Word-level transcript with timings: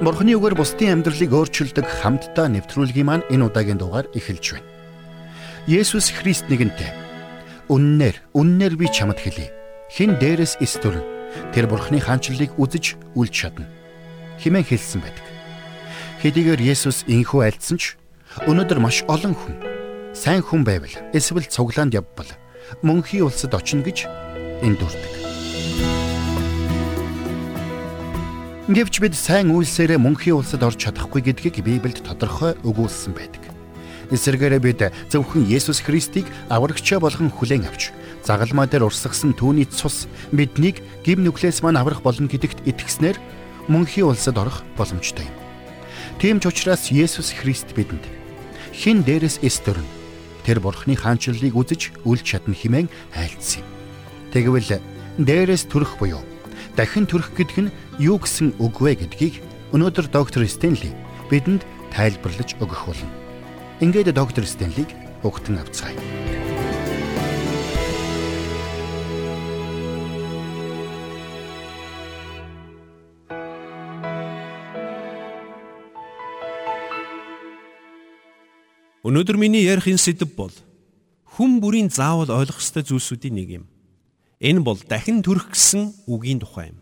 Бурхны 0.00 0.32
үгээр 0.32 0.56
бусдын 0.56 1.04
амьдралыг 1.04 1.28
өөрчилдөг 1.28 1.84
хамтдаа 1.84 2.48
нэвтрүүлгийн 2.48 3.04
маань 3.04 3.28
энэ 3.28 3.52
удаагийн 3.52 3.76
дугаар 3.76 4.08
эхэлж 4.16 4.56
байна. 4.56 4.68
Есүс 5.68 6.08
Христ 6.16 6.48
нэгэнтэй. 6.48 6.88
Үннээр, 7.68 8.16
үннээр 8.32 8.80
би 8.80 8.88
чамд 8.88 9.20
хэлье. 9.20 9.52
Хин 9.92 10.16
дээрээс 10.16 10.56
эс 10.64 10.80
төрн 10.80 11.04
тэр 11.52 11.68
Бурхны 11.68 12.00
хаанчлалыг 12.00 12.56
үзэж 12.56 12.96
үлж 13.12 13.28
чадна. 13.28 13.68
Химэн 14.40 14.64
хэлсэн 14.64 15.04
байдаг. 15.04 15.26
Хэдийгээр 16.24 16.64
Есүс 16.64 17.04
инхүү 17.04 17.44
альцсан 17.44 17.76
ч 17.76 18.00
өнөөдөр 18.48 18.80
маш 18.80 19.04
олон 19.04 19.36
хүн 19.36 19.60
сайн 20.16 20.40
хүн 20.40 20.64
байвал 20.64 20.96
эсвэл 21.12 21.44
цуглаанд 21.44 21.92
явбал 21.92 22.32
мөнхийн 22.80 23.28
улсад 23.28 23.52
очино 23.52 23.84
гэж 23.84 24.08
эндүрдэг. 24.64 25.19
Гэвч 28.70 29.02
бид 29.02 29.18
сайн 29.18 29.50
үйлсээрээ 29.50 29.98
мөнхийн 29.98 30.38
улсад 30.38 30.62
орж 30.62 30.78
чадахгүй 30.78 31.26
гэдгийг 31.26 31.58
Библиэд 31.58 32.06
тодорхой 32.06 32.54
өгүүлсэн 32.62 33.18
байдаг. 33.18 33.50
Эсвэргээрээ 34.14 34.62
бид 34.62 34.80
зөвхөн 35.10 35.42
Есүс 35.42 35.82
Христийг 35.82 36.30
аврагчаа 36.46 37.02
болгон 37.02 37.34
хүлээн 37.34 37.66
авч 37.66 37.90
загалмаа 38.22 38.70
дээр 38.70 38.86
урсгасан 38.86 39.34
түүний 39.34 39.66
цус 39.66 40.06
биднийг 40.30 40.86
гим 41.02 41.26
нүглээс 41.26 41.66
маань 41.66 41.82
аврах 41.82 41.98
болно 42.06 42.30
гэдэгт 42.30 42.62
итгэснээр 42.62 43.18
мөнхийн 43.66 44.06
улсад 44.06 44.38
орох 44.38 44.62
боломжтой 44.78 45.26
юм. 45.26 45.34
Тийм 46.22 46.38
ч 46.38 46.46
учраас 46.46 46.94
Есүс 46.94 47.34
Христ 47.42 47.74
бидэнд 47.74 48.06
хин 48.70 49.02
дээрээс 49.02 49.42
эс 49.42 49.58
төрн 49.66 49.82
тэр 50.46 50.62
бурхны 50.62 50.94
хаанчлалыг 50.94 51.58
үзэж 51.58 52.06
үл 52.06 52.22
чадна 52.22 52.54
хэмээн 52.54 52.86
айлцсан 53.18 53.66
юм. 53.66 53.70
Тэгвэл 54.30 54.78
дээрээс 55.18 55.66
төрөх 55.66 55.98
буюу 55.98 56.22
дахин 56.76 57.06
төрөх 57.06 57.34
гэдэг 57.34 57.58
нь 57.66 57.74
юу 57.98 58.18
гэсэн 58.18 58.58
үг 58.58 58.80
вэ 58.80 58.98
гэдгийг 59.00 59.42
өнөөдөр 59.74 60.10
доктор 60.10 60.46
Стенли 60.46 60.90
бидэнд 61.30 61.62
тайлбарлаж 61.94 62.58
өгөх 62.58 62.90
болно. 62.90 63.10
Ингээд 63.80 64.12
доктор 64.14 64.44
Стенлиг 64.46 64.90
өгтөн 65.22 65.62
авцгаая. 65.62 65.96
Өнөөдөр 79.00 79.40
миний 79.40 79.64
ярих 79.64 79.88
энэ 79.88 79.98
сэдв 79.98 80.28
бол 80.36 80.52
хүн 81.34 81.58
бүрийн 81.58 81.88
заавал 81.88 82.30
ойлгох 82.30 82.60
ёстой 82.60 82.84
зүйлсүүдийн 82.84 83.34
нэг 83.34 83.48
юм. 83.58 83.64
Энэ 84.40 84.64
бол 84.64 84.80
дахин 84.80 85.20
төрөх 85.20 85.52
гэсэн 85.52 86.08
үгийн 86.08 86.40
тухай 86.40 86.72
юм. 86.72 86.80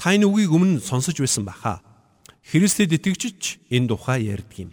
Та 0.00 0.16
энэ 0.16 0.24
үгийг 0.24 0.48
өмнө 0.48 0.80
сонсож 0.80 1.20
байсан 1.20 1.44
баха. 1.44 1.84
Христэд 2.40 2.96
итгэжч 2.96 3.60
энэ 3.68 3.92
тухай 3.92 4.32
ярьдаг 4.32 4.58
юм. 4.58 4.70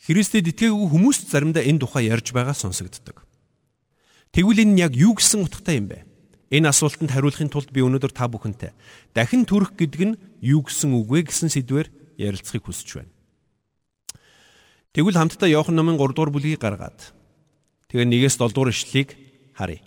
Христэд 0.00 0.48
итгээгүй 0.48 0.88
хүмүүс 0.88 1.28
заримдаа 1.28 1.60
энэ 1.60 1.84
тухай 1.84 2.08
ярьж 2.08 2.32
байгаа 2.32 2.56
сонсогддог. 2.56 3.28
Тэгвэл 4.32 4.64
энэ 4.64 4.80
яг 4.80 4.92
юу 4.96 5.12
гэсэн 5.16 5.44
утгатай 5.44 5.76
юм 5.76 5.92
бэ? 5.92 6.08
Энэ 6.52 6.70
асуултанд 6.70 7.10
хариулахын 7.10 7.50
тулд 7.50 7.68
би 7.74 7.82
өнөөдөр 7.82 8.12
та 8.14 8.30
бүхэнтэй 8.30 8.70
дахин 9.12 9.42
төрөх 9.44 9.74
гэдэг 9.74 10.02
нь 10.06 10.18
юу 10.46 10.62
гэсэн 10.62 10.94
үг 10.94 11.10
вэ 11.10 11.26
гэсэн 11.26 11.50
сэдвээр 11.50 11.90
ярилцахыг 12.16 12.64
хүсэж 12.70 12.88
байна. 13.02 13.12
Тэгвэл 14.94 15.18
хамтдаа 15.18 15.50
Иохан 15.50 15.74
номын 15.74 15.98
3 15.98 16.14
дугаар 16.14 16.30
бүлгийг 16.30 16.62
гаргаад 16.62 17.12
тэгээ 17.90 18.06
1-ээс 18.06 18.38
7 18.38 18.54
дугаар 18.54 18.70
ишлэлийг 18.70 19.10
харъя. 19.58 19.85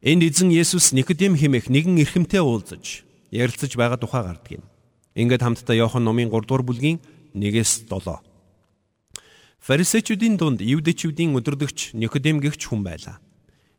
Энд 0.00 0.24
эзэн 0.24 0.48
Есүс 0.48 0.96
Никодим 0.96 1.36
хэмээх 1.36 1.68
нэгэн 1.68 2.00
эрхэмтэй 2.00 2.40
уулзаж 2.40 3.04
ярилцаж 3.28 3.76
байгаа 3.76 4.00
тухай 4.00 4.24
гардаг 4.24 4.48
юм. 4.48 4.64
Ингээд 5.12 5.44
хамтдаа 5.44 5.76
Иохан 5.76 6.08
номын 6.08 6.32
3 6.32 6.40
дугаар 6.48 6.64
бүлгийн 6.64 7.04
1-ээс 7.36 7.84
7. 7.84 8.24
Фарисеучүүдийн 9.60 10.40
дунд 10.40 10.64
Евдэчүүдийн 10.64 11.36
өдөрдөгч 11.36 11.92
Никодим 11.92 12.40
гихч 12.40 12.64
хүн 12.64 12.80
байлаа. 12.80 13.20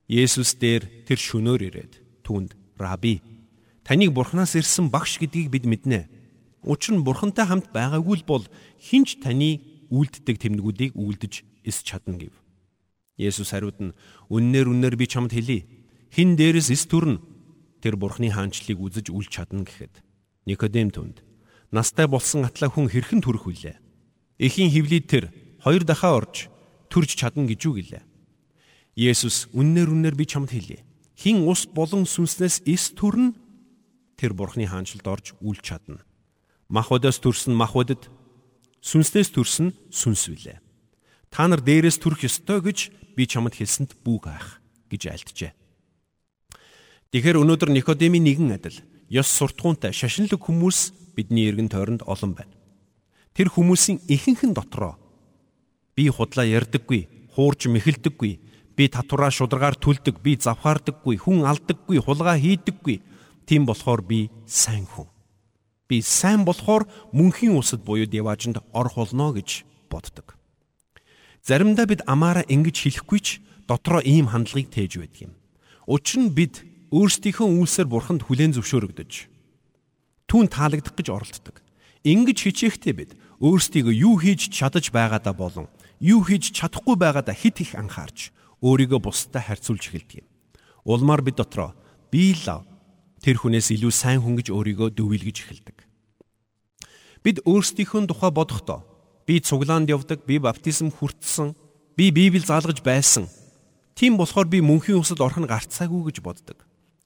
Есүс 0.06 0.62
дээр 0.62 1.10
тэр 1.10 1.18
шөнөөр 1.18 1.62
ирээд 1.74 1.94
түүнд 2.22 2.54
"Раби, 2.78 3.26
таныг 3.82 4.14
Бурханаас 4.14 4.54
ирсэн 4.54 4.94
багш 4.94 5.18
гэдгийг 5.18 5.50
бид 5.50 5.66
мэднэ. 5.66 6.06
Учир 6.62 7.02
нь 7.02 7.02
Бурхантай 7.02 7.50
хамт 7.50 7.74
байгаагүй 7.74 8.22
л 8.22 8.30
бол 8.30 8.46
хинч 8.78 9.26
таны 9.26 9.58
үлддэг 9.90 10.38
тэмнэгүүдийг 10.38 10.94
үлдэж 10.94 11.66
эс 11.66 11.82
чадна" 11.82 12.22
гэв. 12.22 12.38
Есүс 13.18 13.58
хариуд 13.58 13.82
нь 13.82 13.98
"Үннээр 14.30 14.70
үннээр 14.70 15.02
би 15.02 15.10
чамд 15.10 15.34
хэлье 15.34 15.81
хин 16.12 16.36
дээрээс 16.36 16.76
эс 16.76 16.84
төрн 16.92 17.24
тэр 17.80 17.96
бурхны 17.96 18.30
хаанчлыг 18.30 18.78
үзэж 18.78 19.10
үл 19.10 19.26
чадна 19.32 19.64
гэхэд. 19.64 20.04
Никодем 20.46 20.92
түнд 20.92 21.24
настай 21.72 22.06
болсон 22.06 22.44
атлаа 22.44 22.68
хүн 22.68 22.92
хэрхэн 22.92 23.24
төрөх 23.24 23.48
вүлээ 23.48 23.80
эхийн 24.44 24.70
хөвлөд 24.76 25.06
тэр 25.08 25.26
хоёр 25.64 25.88
дахаа 25.88 26.20
орж 26.20 26.52
төрж 26.92 27.16
чадна 27.16 27.48
гэж 27.48 27.60
юу 27.64 27.80
гэлээ? 27.80 28.04
Есүс 29.00 29.48
үннээр 29.56 29.88
үннээр 29.88 30.16
би 30.20 30.28
чамд 30.28 30.52
хэлье 30.52 30.84
хин 31.16 31.48
ус 31.48 31.64
болон 31.72 32.04
сүнснээс 32.04 32.68
эс 32.68 32.92
төрн 32.92 33.40
тэр 34.20 34.36
бурхны 34.36 34.68
хаанчлалд 34.68 35.08
орж 35.08 35.26
үл 35.40 35.56
чадна. 35.64 36.04
Махбодоос 36.68 37.24
төрсөн 37.24 37.56
махбодод 37.56 38.12
сүнснээс 38.84 39.32
төрсөн 39.32 39.72
сүнс 39.88 40.28
вүлээ 40.28 40.60
та 41.32 41.48
нар 41.48 41.64
дээрээс 41.64 42.04
төрөх 42.04 42.28
ёстой 42.28 42.60
гэж 42.60 42.92
би 43.16 43.24
чамд 43.24 43.56
хэлсэнд 43.56 43.96
бүү 44.04 44.18
хаах 44.28 44.60
гэж 44.92 45.02
альджээ 45.08 45.52
Тэгэхээр 47.12 47.44
өнөөдөр 47.44 47.76
Никодемийн 47.76 48.24
нэгэн 48.24 48.56
адил 48.56 48.80
ёс 49.12 49.28
суртахуунтай 49.28 49.92
шашинлаг 49.92 50.40
хүмүүс 50.40 51.12
бидний 51.12 51.52
эргэн 51.52 51.68
тойронд 51.68 52.08
олон 52.08 52.40
байна. 52.40 52.56
Тэр 53.36 53.52
хүмүүсийн 53.52 54.00
ихэнхэн 54.08 54.56
дотроо 54.56 54.96
би 55.92 56.08
худлаа 56.08 56.48
ярьдаггүй, 56.48 57.12
хуурж 57.36 57.68
мэхэлдэггүй, 57.68 58.34
би 58.80 58.84
татвараа 58.88 59.28
шударгаар 59.28 59.76
түлдэг, 59.76 60.24
би 60.24 60.40
завхаардаггүй, 60.40 61.20
хүн 61.20 61.44
алдаггүй, 61.44 62.00
хулгай 62.00 62.40
хийдэггүй. 62.40 63.04
Тийм 63.44 63.68
болохоор 63.68 64.02
би 64.08 64.32
сайн 64.48 64.88
хүн. 64.88 65.12
Би 65.92 66.00
сайн 66.00 66.48
болохоор 66.48 66.88
мөнхийн 67.12 67.60
усад 67.60 67.84
буюу 67.84 68.08
деважинд 68.08 68.64
орох 68.72 68.96
болно 68.96 69.36
гэж 69.36 69.68
боддог. 69.92 70.40
Заримдаа 71.44 71.92
бид 71.92 72.08
амаараа 72.08 72.48
ингэж 72.48 72.88
хэлэхгүй 72.88 73.20
ч 73.20 73.44
дотроо 73.68 74.00
ийм 74.00 74.32
хандлагыг 74.32 74.72
тээж 74.72 75.04
байдаг 75.04 75.22
юм. 75.28 75.34
Учир 75.92 76.24
нь 76.24 76.32
бид 76.32 76.71
өөрсдийнхөө 76.92 77.48
үйлсээр 77.48 77.88
бурханд 77.88 78.28
хүлээн 78.28 78.56
зөвшөөрөгдөж 78.60 79.12
түүн 80.32 80.48
таалагдах 80.48 80.96
гэж 80.96 81.08
оролддог. 81.12 81.60
Ингэж 82.08 82.38
хичээхдээ 82.48 82.94
бид 82.96 83.12
өөрсдийгөө 83.44 83.96
юу 83.96 84.16
хийж 84.20 84.48
чадаж 84.52 84.92
байгаадаа 84.96 85.36
болон 85.36 85.68
юу 86.00 86.24
хийж 86.24 86.56
чадахгүй 86.56 86.96
байгаадаа 86.96 87.36
хит 87.36 87.60
их 87.60 87.76
анхаарч 87.76 88.32
өөрийгөө 88.64 89.00
бусдад 89.04 89.44
харьцуулж 89.44 89.92
эхэлдэг 89.92 90.24
юм. 90.24 90.28
Улмаар 90.88 91.22
бид 91.22 91.36
дотроо 91.40 91.76
би 92.12 92.36
лав 92.48 92.64
тэр 93.20 93.44
хүнээс 93.44 93.76
илүү 93.76 93.92
сайн 93.92 94.24
хүн 94.24 94.40
гэж 94.40 94.52
өөрийгөө 94.56 94.90
дүвэлгэж 94.96 95.38
эхэлдэг. 95.44 95.78
Бид 97.22 97.38
өөрсдийнхөө 97.46 98.08
тухай 98.10 98.32
бодохдоо 98.32 98.82
би 99.28 99.40
цуглаанд 99.40 99.92
явдаг, 99.92 100.26
би 100.26 100.40
баптизм 100.40 100.90
хүртсэн, 100.90 101.54
би 101.96 102.10
Библи 102.12 102.42
заалгаж 102.42 102.82
байсан. 102.82 103.30
Тийм 103.94 104.18
болохоор 104.18 104.48
би 104.50 104.60
мөнхийн 104.64 104.98
усад 104.98 105.22
орох 105.22 105.38
нь 105.38 105.48
гарцаагүй 105.48 106.10
гэж 106.10 106.24
боддог. 106.26 106.58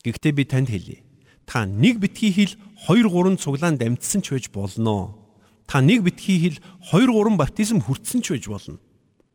Гэхдээ 0.06 0.34
би 0.38 0.46
танд 0.46 0.70
хэлье. 0.70 1.02
Та 1.50 1.66
нэг 1.66 1.98
битгий 1.98 2.30
хил 2.30 2.54
2 2.86 3.10
3 3.10 3.42
цуглаан 3.42 3.78
дамжсан 3.82 4.22
ч 4.22 4.30
байж 4.30 4.54
болно. 4.54 5.18
Та 5.66 5.82
нэг 5.82 6.06
битгий 6.06 6.38
хил 6.38 6.58
2 6.94 7.10
3 7.10 7.38
баптизм 7.42 7.82
хүртсэн 7.82 8.22
ч 8.22 8.38
байж 8.38 8.46
болно. 8.46 8.78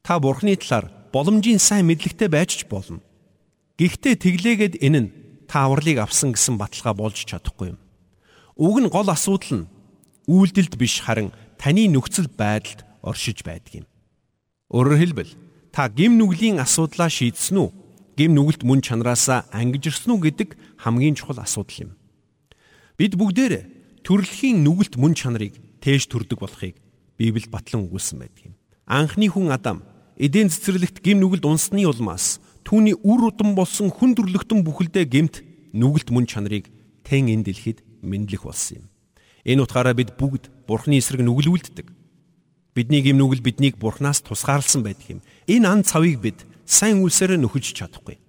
Та 0.07 0.23
бурхны 0.23 0.55
талаар 0.55 0.91
боломжийн 1.11 1.59
сайн 1.59 1.91
мэдлэгтэй 1.91 2.31
байж 2.31 2.63
ч 2.63 2.71
болно. 2.71 3.03
Гэхдээ 3.79 4.15
тэглээгээд 4.15 4.75
энэ 4.79 5.01
нь 5.03 5.13
та 5.51 5.67
авралыг 5.67 5.99
авсан 5.99 6.31
гэсэн 6.31 6.55
баталгаа 6.55 6.95
болж 6.95 7.19
чадахгүй 7.27 7.75
юм. 7.75 7.79
Уг 8.55 8.77
нь 8.79 8.93
гол 8.93 9.11
асуудал 9.11 9.67
нь 9.67 9.71
үйлдэлд 10.31 10.79
биш 10.79 11.03
харин 11.03 11.35
таны 11.59 11.91
нөхцөл 11.91 12.31
байдалд 12.31 12.87
оршиж 13.03 13.43
байдаг 13.43 13.83
юм. 13.83 13.87
Өөрөөр 14.71 15.01
хэлбэл 15.03 15.33
та 15.75 15.91
гим 15.91 16.15
нүглийн 16.21 16.63
асуудлаа 16.63 17.11
шийдсэн 17.11 17.59
үү? 17.59 17.71
Гим 18.21 18.37
нүгэлт 18.37 18.69
мөн 18.69 18.85
чанараасаа 18.85 19.49
ангижирсан 19.49 20.13
уу 20.13 20.21
гэдэг 20.21 20.53
хамгийн 20.77 21.17
чухал 21.17 21.41
асуудал 21.41 21.89
юм. 21.89 21.91
Бид 23.01 23.17
бүгдээр 23.17 23.65
төрөлхийн 24.05 24.61
нүгэлт 24.61 25.01
мөн 25.01 25.17
чанарыг 25.17 25.57
тээж 25.81 26.13
төрдөг 26.13 26.37
болохыг 26.45 26.77
Библиэд 27.17 27.49
батлан 27.49 27.89
өгүүлсэн 27.89 28.21
байдаг 28.21 28.53
юм. 28.53 28.55
Анхны 28.85 29.33
хүн 29.33 29.49
Адам 29.49 29.81
эдийн 30.21 30.53
цэцэрлэгт 30.53 31.01
гим 31.01 31.25
нүгэлд 31.25 31.49
унсны 31.49 31.89
улмаас 31.89 32.45
түүний 32.61 32.93
үр 33.01 33.33
удам 33.33 33.57
болсон 33.57 33.89
хүн 33.89 34.13
төрлөختөн 34.13 34.69
бүхэлдээ 34.69 35.05
гемт 35.09 35.41
нүгэлт 35.73 36.13
мөн 36.13 36.29
чанарыг 36.29 36.69
тэн 37.09 37.33
энэ 37.33 37.49
дэлхийд 37.49 37.81
мэдлэх 38.05 38.45
болсон 38.45 38.85
юм. 38.85 38.87
Энэ 39.49 39.65
утгаараа 39.65 39.97
бид 39.97 40.21
бүгд 40.21 40.53
Бурхны 40.69 41.01
эсрэг 41.01 41.25
нүгэлүүлддэг. 41.25 41.89
Бидний 42.77 43.01
гим 43.01 43.17
нүгэл 43.17 43.41
биднийг 43.41 43.81
Бурханаас 43.81 44.21
тусгаарлсан 44.21 44.85
байдаг 44.85 45.09
юм. 45.09 45.21
Энэ 45.49 45.65
ан 45.65 45.81
цавыг 45.89 46.21
бид 46.21 46.45
сайн 46.71 47.03
үлсээрээ 47.03 47.43
нөхөж 47.43 47.75
чадахгүй. 47.75 48.23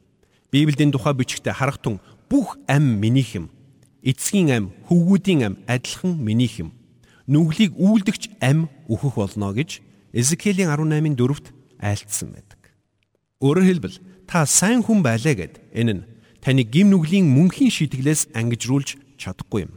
Библиэд 0.50 0.82
энэ 0.82 0.94
тухай 0.98 1.14
бичгтээ 1.14 1.54
харахтун 1.54 2.02
бүх 2.26 2.58
ам 2.66 2.98
минийх 2.98 3.38
юм. 3.38 3.54
Эцгийн 4.02 4.50
ам, 4.50 4.66
хөвгүүдийн 4.90 5.42
ам 5.46 5.56
адилхан 5.70 6.18
минийх 6.18 6.58
юм. 6.58 6.74
нүглийг 7.30 7.78
үйлдэгч 7.78 8.42
ам 8.42 8.66
өөхөх 8.90 9.16
болно 9.22 9.54
гэж 9.54 9.80
Эзекиэлийн 10.12 10.74
18-ын 10.74 11.16
4-т 11.16 11.54
айлтсан 11.80 12.34
байдаг. 12.34 12.60
Өөрөөр 13.40 13.68
хэлбэл 13.70 13.98
та 14.28 14.44
сайн 14.44 14.84
хүн 14.84 15.06
байлаа 15.06 15.38
гэд 15.38 15.62
энэ 15.72 15.94
нь 16.02 16.04
таны 16.44 16.66
гим 16.66 16.92
нүглийн 16.92 17.30
мөнхийн 17.30 17.72
шийтгэлээс 17.72 18.36
ангижруулж 18.36 19.00
чадахгүй 19.22 19.70
юм. 19.70 19.74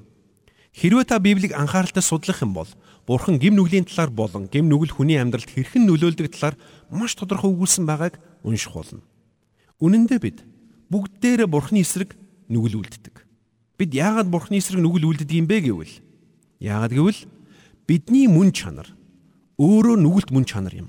Хэрвээ 0.75 1.07
та 1.07 1.23
Библийг 1.23 1.55
анхааралтай 1.55 2.03
судлах 2.03 2.43
юм 2.43 2.57
бол 2.57 2.67
Бурхан 3.07 3.39
гим 3.39 3.55
нүглийн 3.57 3.85
талаар 3.85 4.11
болон 4.11 4.49
гим 4.49 4.69
нүгэл 4.69 4.97
хүний 4.97 5.21
амьдралд 5.21 5.51
хэрхэн 5.51 5.85
нөлөөлдөг 5.85 6.33
талаар 6.33 6.57
маш 6.89 7.13
тодорхой 7.13 7.53
өгүүлсэн 7.53 7.85
байгааг 7.85 8.17
унших 8.41 8.73
болно. 8.73 9.05
Үнэн 9.77 10.09
дээр 10.09 10.23
бид 10.25 10.39
бүгдээрээ 10.89 11.45
Бурханы 11.45 11.85
эсрэг 11.85 12.17
нүгэл 12.49 12.81
үлддэг. 12.81 13.29
Бид 13.77 13.91
яагаад 13.93 14.33
Бурханы 14.33 14.57
эсрэг 14.57 14.81
нүгэл 14.81 15.05
үлддэг 15.05 15.37
юм 15.37 15.45
бэ 15.45 15.69
гэвэл 15.69 15.95
яагаад 16.65 16.93
гэвэл 16.97 17.21
бидний 17.85 18.25
мөн 18.25 18.57
чанар 18.57 18.89
өөрөө 19.61 19.97
нүгэлт 20.01 20.33
мөн 20.33 20.49
чанар 20.49 20.89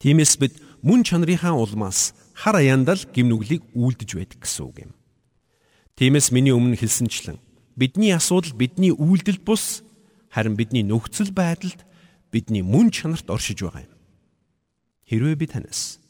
Тиймээс 0.00 0.40
бид 0.40 0.56
мөн 0.80 1.04
чанарынхаа 1.04 1.52
улмаас 1.52 2.16
хар 2.32 2.56
аяндал 2.56 3.04
гимнүглийг 3.12 3.62
үлдэж 3.76 4.10
байдаг 4.16 4.40
гэсэн 4.40 4.64
үг 4.64 4.76
юм. 4.88 4.92
Тиймээс 6.00 6.32
миний 6.32 6.56
өмнө 6.56 6.80
хэлсэнчлэн 6.80 7.36
бидний 7.76 8.16
асуудал 8.16 8.56
бидний 8.56 8.90
үйлдэлд 8.90 9.44
бус 9.44 9.84
харин 10.32 10.56
бидний 10.56 10.82
нөхцөл 10.82 11.28
байдалд 11.36 11.84
бидний 12.32 12.64
мөн 12.64 12.88
чанарт 12.88 13.28
оршиж 13.28 13.60
байгаа 13.60 13.84
юм. 13.84 13.92
Хэрвээ 15.04 15.36
би 15.36 15.46
танаас 15.46 16.00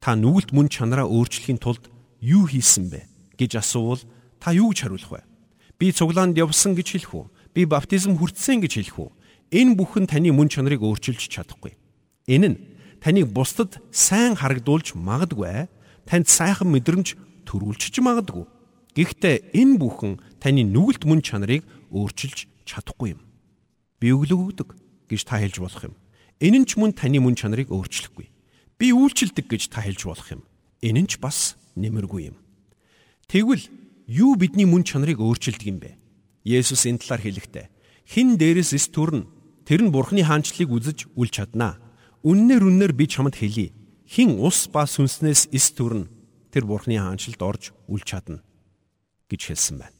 та 0.00 0.16
нүгэлт 0.16 0.56
мөн 0.56 0.72
чанараа 0.72 1.04
өөрчлөхийн 1.04 1.60
тулд 1.60 1.92
юу 2.24 2.48
хийсэн 2.48 2.88
бэ 2.88 3.04
гэж 3.36 3.60
асуувал 3.60 4.00
та 4.40 4.56
юу 4.56 4.72
гэж 4.72 4.88
хариулах 4.88 5.12
вэ? 5.12 5.22
Би 5.76 5.92
цуглаанд 5.92 6.40
явсан 6.40 6.72
гэж 6.72 6.88
хэлэх 6.96 7.12
үү? 7.12 7.24
Би 7.52 7.68
баптизм 7.68 8.16
хүртсэн 8.16 8.64
гэж 8.64 8.72
хэлэх 8.80 8.96
үү? 8.96 9.10
Энэ 9.52 9.76
бүхэн 9.76 10.08
таны 10.08 10.32
мөн 10.32 10.48
чанарыг 10.48 10.80
өөрчилж 10.80 11.28
чадахгүй. 11.28 11.76
Энэ 12.32 12.48
нь 12.48 12.58
таныг 13.04 13.28
бусдад 13.28 13.76
сайн 13.92 14.40
харагдуулж 14.40 14.96
магадгүй, 14.96 15.68
танд 16.08 16.26
сайхан 16.32 16.72
мэдрэмж 16.72 17.14
төрүүлчих 17.44 18.00
магадгүй. 18.00 18.48
Гэхдээ 18.96 19.52
энэ 19.52 19.76
бүхэн 19.76 20.18
таны 20.40 20.64
нүгэлт 20.64 21.04
мөн 21.04 21.20
чанарыг 21.20 21.62
өөрчилж 21.92 22.48
чадахгүй 22.64 23.14
юм. 23.14 23.20
Би 24.00 24.12
өглөг 24.12 24.40
өгдөг 24.52 24.68
гэж 25.08 25.20
та 25.24 25.40
хэлж 25.40 25.56
болох 25.60 25.82
юм. 25.88 25.94
Энэ 26.40 26.62
нь 26.62 26.68
ч 26.68 26.76
мөн 26.76 26.92
таны 26.92 27.16
мөн 27.20 27.32
чанарыг 27.32 27.72
өөрчлөхгүй. 27.72 28.28
Би 28.76 28.92
үйлчлдэг 28.92 29.46
гэж 29.48 29.72
та 29.72 29.80
хэлж 29.80 30.04
болох 30.04 30.28
юм. 30.28 30.42
Энэ 30.84 31.00
нь 31.04 31.08
ч 31.08 31.16
бас 31.16 31.56
нэмэргүй 31.80 32.28
юм. 32.28 32.36
Тэгвэл 33.26 33.64
юу 34.04 34.36
бидний 34.36 34.68
мөн 34.68 34.84
чанарыг 34.84 35.16
өөрчилдөг 35.16 35.64
юм 35.64 35.78
бэ? 35.80 35.96
Есүс 36.44 36.84
энэ 36.84 37.00
талаар 37.00 37.24
хэлэхдээ 37.24 37.66
хин 38.04 38.36
дээрээс 38.36 38.76
эс 38.76 38.86
төрн 38.92 39.26
тэр 39.64 39.82
нь 39.82 39.90
бурхны 39.90 40.22
хаанчлалыг 40.22 40.70
үзэж 40.70 40.98
үл 41.16 41.32
чаднаа. 41.32 41.80
Үннээр 42.20 42.62
үннээр 42.68 42.92
би 42.92 43.08
чамд 43.08 43.34
хэлье. 43.34 43.72
Хин 44.06 44.38
ус 44.38 44.68
ба 44.70 44.86
сүнснээс 44.86 45.50
эс 45.50 45.72
төрн 45.74 46.12
тэр 46.52 46.68
бурхны 46.68 47.00
хаанчлалд 47.00 47.40
орж 47.42 47.72
үл 47.90 48.04
чадна 48.04 48.44
гэж 49.26 49.40
хэлсэн 49.50 49.80
байна. 49.82 49.95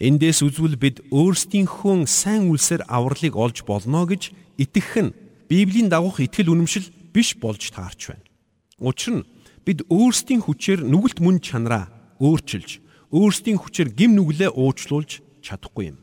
Эндээс 0.00 0.40
үзвэл 0.40 0.80
бид 0.80 1.04
өөрсдийнхөө 1.12 2.08
сайн 2.08 2.48
үлсээр 2.48 2.88
авралыг 2.88 3.36
олж 3.36 3.68
болно 3.68 4.08
гэж 4.08 4.32
итгэх 4.56 4.96
нь 4.96 5.12
Библийн 5.44 5.92
дагуух 5.92 6.24
итгэл 6.24 6.56
үнэмшил 6.56 6.88
биш 7.12 7.36
болж 7.36 7.68
таарч 7.68 8.08
байна. 8.08 8.24
Учир 8.80 9.20
нь 9.20 9.28
бид 9.68 9.84
өөрсдийн 9.92 10.40
хүчээр 10.40 10.88
нүгэлт 10.88 11.20
мөн 11.20 11.44
чанараа 11.44 11.92
өөрчилж, 12.16 12.80
өөрсдийн 13.12 13.60
хүчээр 13.60 13.92
гим 13.92 14.16
нүглээ 14.16 14.56
уучлуулж 14.56 15.20
чадахгүй 15.44 15.92
юм. 15.92 16.00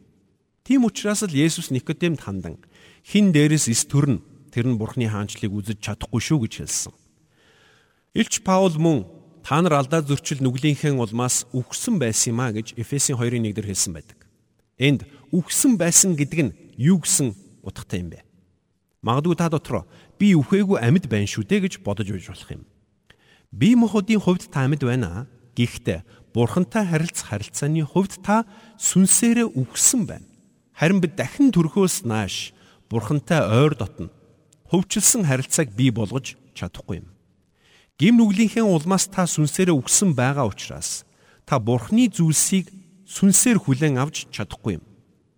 Тийм 0.62 0.86
учраас 0.86 1.26
л 1.26 1.34
Есүс 1.34 1.74
Никодемд 1.74 2.22
хандан 2.22 2.62
хин 3.02 3.34
дээрээс 3.34 3.66
эс 3.66 3.90
төрн 3.90 4.22
тэр 4.54 4.70
нь 4.70 4.78
бурхны 4.78 5.10
хаанчлыг 5.10 5.50
үзэж 5.50 5.82
чадахгүй 5.82 6.22
шүү 6.22 6.46
гэж 6.46 6.54
хэлсэн. 6.62 6.94
Илч 8.14 8.46
Паул 8.46 8.78
мөн 8.78 9.10
та 9.48 9.64
нар 9.64 9.80
алдаа 9.80 10.04
зөрчил 10.04 10.44
нүглийнхээ 10.44 10.92
улмаас 10.92 11.48
үхсэн 11.56 11.96
байсан 12.04 12.36
юм 12.36 12.44
а 12.44 12.52
гэж 12.52 12.76
Эфесийн 12.76 13.16
2-ын 13.16 13.48
1-дэр 13.48 13.72
хэлсэн 13.72 13.96
байдаг. 13.96 14.20
Энд 14.76 15.08
үхсэн 15.32 15.80
байсан 15.80 16.20
гэдэг 16.20 16.40
нь 16.52 16.56
юу 16.76 17.00
гэсэн 17.00 17.32
утгатай 17.64 18.04
юм 18.04 18.12
бэ? 18.12 18.28
Магадгүй 19.00 19.40
та 19.40 19.48
дотор 19.48 19.88
би 20.20 20.36
үхээгүй 20.36 20.84
амьд 20.84 21.08
байна 21.08 21.32
шүү 21.32 21.48
дээ 21.48 21.64
гэж 21.64 21.74
бодож 21.80 22.12
байж 22.12 22.28
болох 22.28 22.52
юм. 22.52 22.68
Би 23.56 23.72
моходын 23.80 24.20
хувьд 24.20 24.52
та 24.52 24.68
амьд 24.68 24.84
байна. 24.84 25.32
Гэхдээ 25.56 26.04
бурхантай 26.36 26.84
харилцах 26.84 27.32
харилцааны 27.32 27.88
хувьд 27.88 28.20
та 28.20 28.44
сүнсээрээ 28.76 29.48
үхсэн 29.48 30.12
байна. 30.12 30.28
Харин 30.76 31.00
бид 31.00 31.16
дахин 31.16 31.56
төрхөөс 31.56 32.04
нааш 32.04 32.52
бурхантай 32.92 33.48
ойр 33.48 33.80
дотно 33.80 34.12
хөвчлсөн 34.68 35.24
харилцааг 35.24 35.72
бий 35.72 35.90
болгож 35.96 36.36
чадахгүй 36.52 37.00
юм. 37.00 37.17
Гим 37.98 38.22
нүглийнхээ 38.22 38.62
улмаас 38.62 39.10
та 39.10 39.26
сүнсээрээ 39.26 39.74
үгсэн 39.74 40.14
байгаа 40.14 40.46
учраас 40.46 41.02
та 41.50 41.58
бурхны 41.58 42.14
зүйлсийг 42.14 42.70
сүнсээр 43.10 43.58
хүлээн 43.58 43.98
авч 43.98 44.30
чадахгүй 44.30 44.78
юм. 44.78 44.84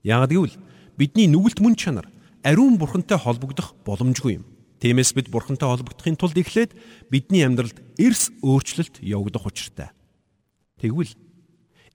Яг 0.03 0.27
гэвэл 0.27 0.59
бидний 0.99 1.31
нүгэлт 1.31 1.63
мөн 1.63 1.79
чанар 1.79 2.11
ариун 2.43 2.75
бурхантай 2.75 3.15
холбогдох 3.15 3.79
боломжгүй 3.87 4.43
юм. 4.43 4.45
Тиймээс 4.83 5.15
бид 5.15 5.31
бурхантай 5.31 5.71
холбогдохын 5.71 6.19
тулд 6.19 6.35
эхлээд 6.35 6.75
бидний 7.07 7.47
амьдралд 7.47 7.79
эрс 7.95 8.27
өөрчлөлт 8.43 8.99
явагдах 9.07 9.47
учиртай. 9.47 9.95
Тэгвэл 10.83 11.15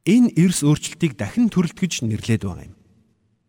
энэ 0.08 0.32
эрс 0.32 0.64
өөрчлөлтийг 0.64 1.17
дахин 1.20 1.52
төрөлтгөж 1.52 2.08
нэрлээд 2.08 2.44
байгаа 2.49 2.72
юм. 2.72 2.76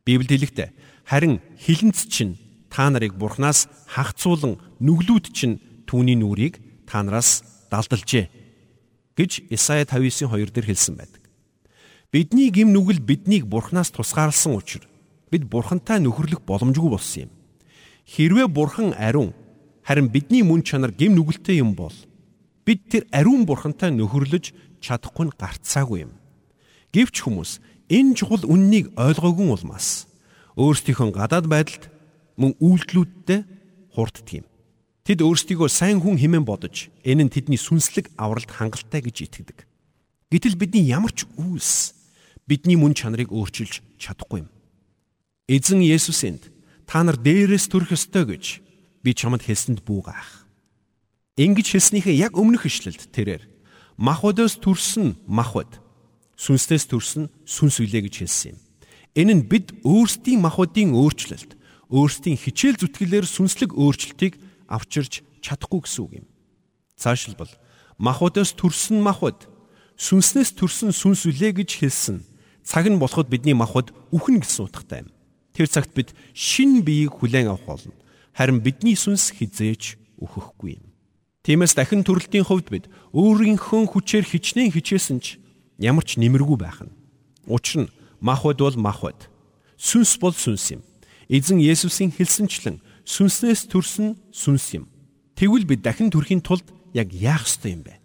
Библиэд 0.03 0.31
хэлэхдээ 0.35 0.69
Харин 1.05 1.39
хилэнц 1.61 2.09
чинь 2.09 2.41
та 2.73 2.89
нарыг 2.89 3.13
бурхнаас 3.13 3.69
хагцуулан 3.85 4.57
нүглүүд 4.81 5.29
чинь 5.29 5.61
түүний 5.85 6.17
нүрийг 6.17 6.64
та 6.87 7.03
нараас 7.03 7.43
далдалжээ 7.69 8.29
гэж 9.17 9.49
Исая 9.49 9.85
59:2 9.85 10.51
дээр 10.51 10.65
хэлсэн 10.69 10.95
байдаг. 10.95 11.23
Бидний 12.11 12.49
гим 12.49 12.71
нүгэл 12.71 13.01
биднийг 13.03 13.45
бурхнаас 13.45 13.91
тусгаарлсан 13.91 14.55
учраас 14.55 14.87
бид 15.31 15.49
бурхантай 15.49 15.99
нөхөрлөх 15.99 16.45
боломжгүй 16.47 16.89
болсон 16.89 17.21
юм. 17.27 17.31
Хэрвээ 18.05 18.47
бурхан 18.47 18.93
ариун 18.95 19.33
харин 19.83 20.07
бидний 20.09 20.43
мөн 20.43 20.63
чанар 20.63 20.91
гим 20.91 21.15
нүгэлтэй 21.15 21.59
юм 21.59 21.75
бол 21.75 21.93
бид 22.65 22.87
тэр 22.89 23.03
ариун 23.11 23.45
бурхантай 23.45 23.91
нөхөрлөж 23.91 24.53
чадахгүй 24.79 25.27
нь 25.27 25.35
гарцаагүй 25.35 26.07
юм. 26.07 26.13
Гэвч 26.93 27.25
хүмүүс 27.25 27.51
энэ 27.91 28.15
чухал 28.15 28.47
үннийг 28.47 28.95
ойлгоогүй 28.95 29.47
улмаас 29.51 30.07
өөрсдийнхөө 30.55 31.11
гадаад 31.11 31.45
байдалд 31.51 31.83
мөн 32.39 32.55
үйлдэлүүдтэй 32.63 33.43
хурддаг 33.91 34.29
юм. 34.39 34.45
Тэд 35.05 35.21
өөрсдийгөө 35.21 35.69
сайн 35.69 36.01
хүн 36.01 36.17
хэмээн 36.17 36.49
бодож 36.49 36.89
энэ 37.05 37.29
нь 37.29 37.33
тэдний 37.33 37.61
сүнслэг 37.61 38.09
авралт 38.17 38.49
хангалттай 38.49 39.05
гэж 39.05 39.29
итгэдэг. 39.29 39.69
Гэтэл 40.33 40.57
бидний 40.57 40.81
ямар 40.81 41.13
ч 41.13 41.29
үйлс 41.37 41.93
бидний 42.49 42.73
мөн 42.73 42.97
чанарыг 42.97 43.29
өөрчилж 43.29 43.85
чадахгүй 44.01 44.41
юм. 44.41 44.49
Эзэн 45.45 45.85
Есүс 45.85 46.25
энд 46.25 46.49
та 46.89 47.05
нар 47.05 47.21
дээрээс 47.21 47.69
төрөх 47.69 47.93
ёстой 47.93 48.25
гэж 48.25 48.65
би 49.05 49.13
чамд 49.13 49.45
хэлсэнд 49.45 49.85
бүүгаах. 49.85 50.49
Ингэж 51.37 51.77
хэлснийхээ 51.77 52.25
яг 52.25 52.33
өмнөх 52.33 52.65
ишлэлд 52.65 53.13
тэрээр 53.13 53.45
махвадаас 54.01 54.57
төрсөн 54.57 55.21
махвад 55.29 55.69
сүнснээс 56.33 56.89
төрсөн 56.89 57.29
сүнс 57.45 57.77
үлээ 57.77 58.09
гэж 58.09 58.25
хэлсэн 58.25 58.57
юм. 58.57 58.59
Энэ 59.13 59.33
нь 59.37 59.43
бид 59.45 59.69
өөрсдийн 59.85 60.41
махбодын 60.41 60.97
өөрчлөлт, 60.97 61.53
өөрсдийн 61.93 62.41
хичээл 62.41 62.81
зүтгэлээр 62.81 63.29
сүнслэг 63.29 63.77
өөрчлөлтийг 63.77 64.41
авчирч 64.67 65.21
чадахгүй 65.41 65.83
гэсэн 65.83 66.01
үг 66.05 66.13
юм. 66.23 66.27
Цаашилбал 66.97 67.51
махбодоос 67.97 68.53
төрсөн 68.55 69.01
махбод 69.01 69.47
сүнснээс 69.97 70.55
төрсөн 70.55 70.91
сүнс 70.91 71.25
үлээ 71.29 71.63
гэж 71.63 71.69
хэлсэн. 71.83 72.23
Цаг 72.63 72.89
нь 72.89 72.99
болоход 72.99 73.29
бидний 73.29 73.53
махбод 73.53 73.93
үхэн 74.11 74.41
гэсэн 74.41 74.67
утгатай 74.67 75.05
юм. 75.05 75.13
Тэр 75.53 75.67
цагт 75.69 75.93
бид 75.95 76.11
шин 76.33 76.81
биеийг 76.81 77.19
хүлээн 77.19 77.51
авах 77.51 77.65
болно. 77.65 77.93
Харин 78.33 78.59
бидний 78.59 78.97
сүнс 78.97 79.31
хизээж 79.31 79.95
үхэхгүй 80.19 80.81
юм. 80.81 80.85
Тиймээс 81.45 81.77
дахин 81.77 82.01
төрөлтийн 82.03 82.43
хувьд 82.43 82.67
бид 82.73 82.89
өөрийнхөө 83.13 83.85
хүчээр 83.93 84.25
хичнээн 84.25 84.73
хичээсэн 84.73 85.21
ч 85.21 85.37
ямар 85.77 86.03
ч 86.03 86.17
нэмэргүй 86.17 86.57
байх 86.57 86.81
нь. 86.81 86.91
Учир 87.45 87.85
нь 87.85 87.93
Махвд 88.25 88.57
бол 88.57 88.75
махвд. 88.75 89.29
Сүнс 89.77 90.17
бол 90.17 90.33
сүнс 90.33 90.73
юм. 90.73 90.81
Эзэн 91.29 91.59
Есүсийн 91.59 92.09
хэлсэнчлэн 92.09 92.81
сүнснээс 93.05 93.69
төрсөн 93.69 94.17
сүнс 94.33 94.65
юм. 94.75 94.89
Тэгвэл 95.37 95.65
бид 95.69 95.81
дахин 95.85 96.09
төрхийн 96.09 96.41
тулд 96.41 96.65
яг 96.93 97.13
яах 97.13 97.45
ёстой 97.45 97.77
юм 97.77 97.85
бэ? 97.85 98.01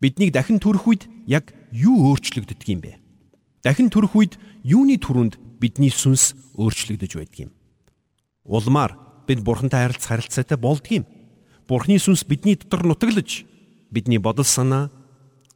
Биднийг 0.00 0.32
дахин 0.32 0.58
төрөх 0.58 0.88
үед 0.88 1.04
яг 1.28 1.52
юу 1.70 2.10
өөрчлөгддөг 2.10 2.68
юм 2.72 2.80
бэ? 2.80 2.98
Дахин 3.62 3.92
төрөх 3.92 4.16
үед 4.16 4.34
юуны 4.64 4.96
түрүүнд 4.98 5.60
бидний 5.60 5.92
сүнс 5.92 6.34
өөрчлөгдөж 6.58 7.12
байдаг 7.14 7.38
юм? 7.46 7.50
Улмаар 8.42 8.98
бид 9.28 9.44
Бурхантай 9.44 9.86
харилцах 9.86 10.18
харилцаатай 10.18 10.58
болдгийм. 10.58 11.06
Бурхны 11.68 11.98
сүнс 11.98 12.26
бидний 12.26 12.56
дотор 12.56 12.82
нутаглаж 12.82 13.46
бидний 13.92 14.18
бодол 14.18 14.44
санаа, 14.44 14.90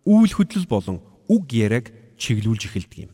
үйл 0.06 0.30
хөдлөл 0.30 0.68
болон 0.70 1.02
үг 1.26 1.50
яриаг 1.50 1.90
чиглүүлж 2.14 2.70
эхэлдэг 2.70 3.10
юм. 3.10 3.12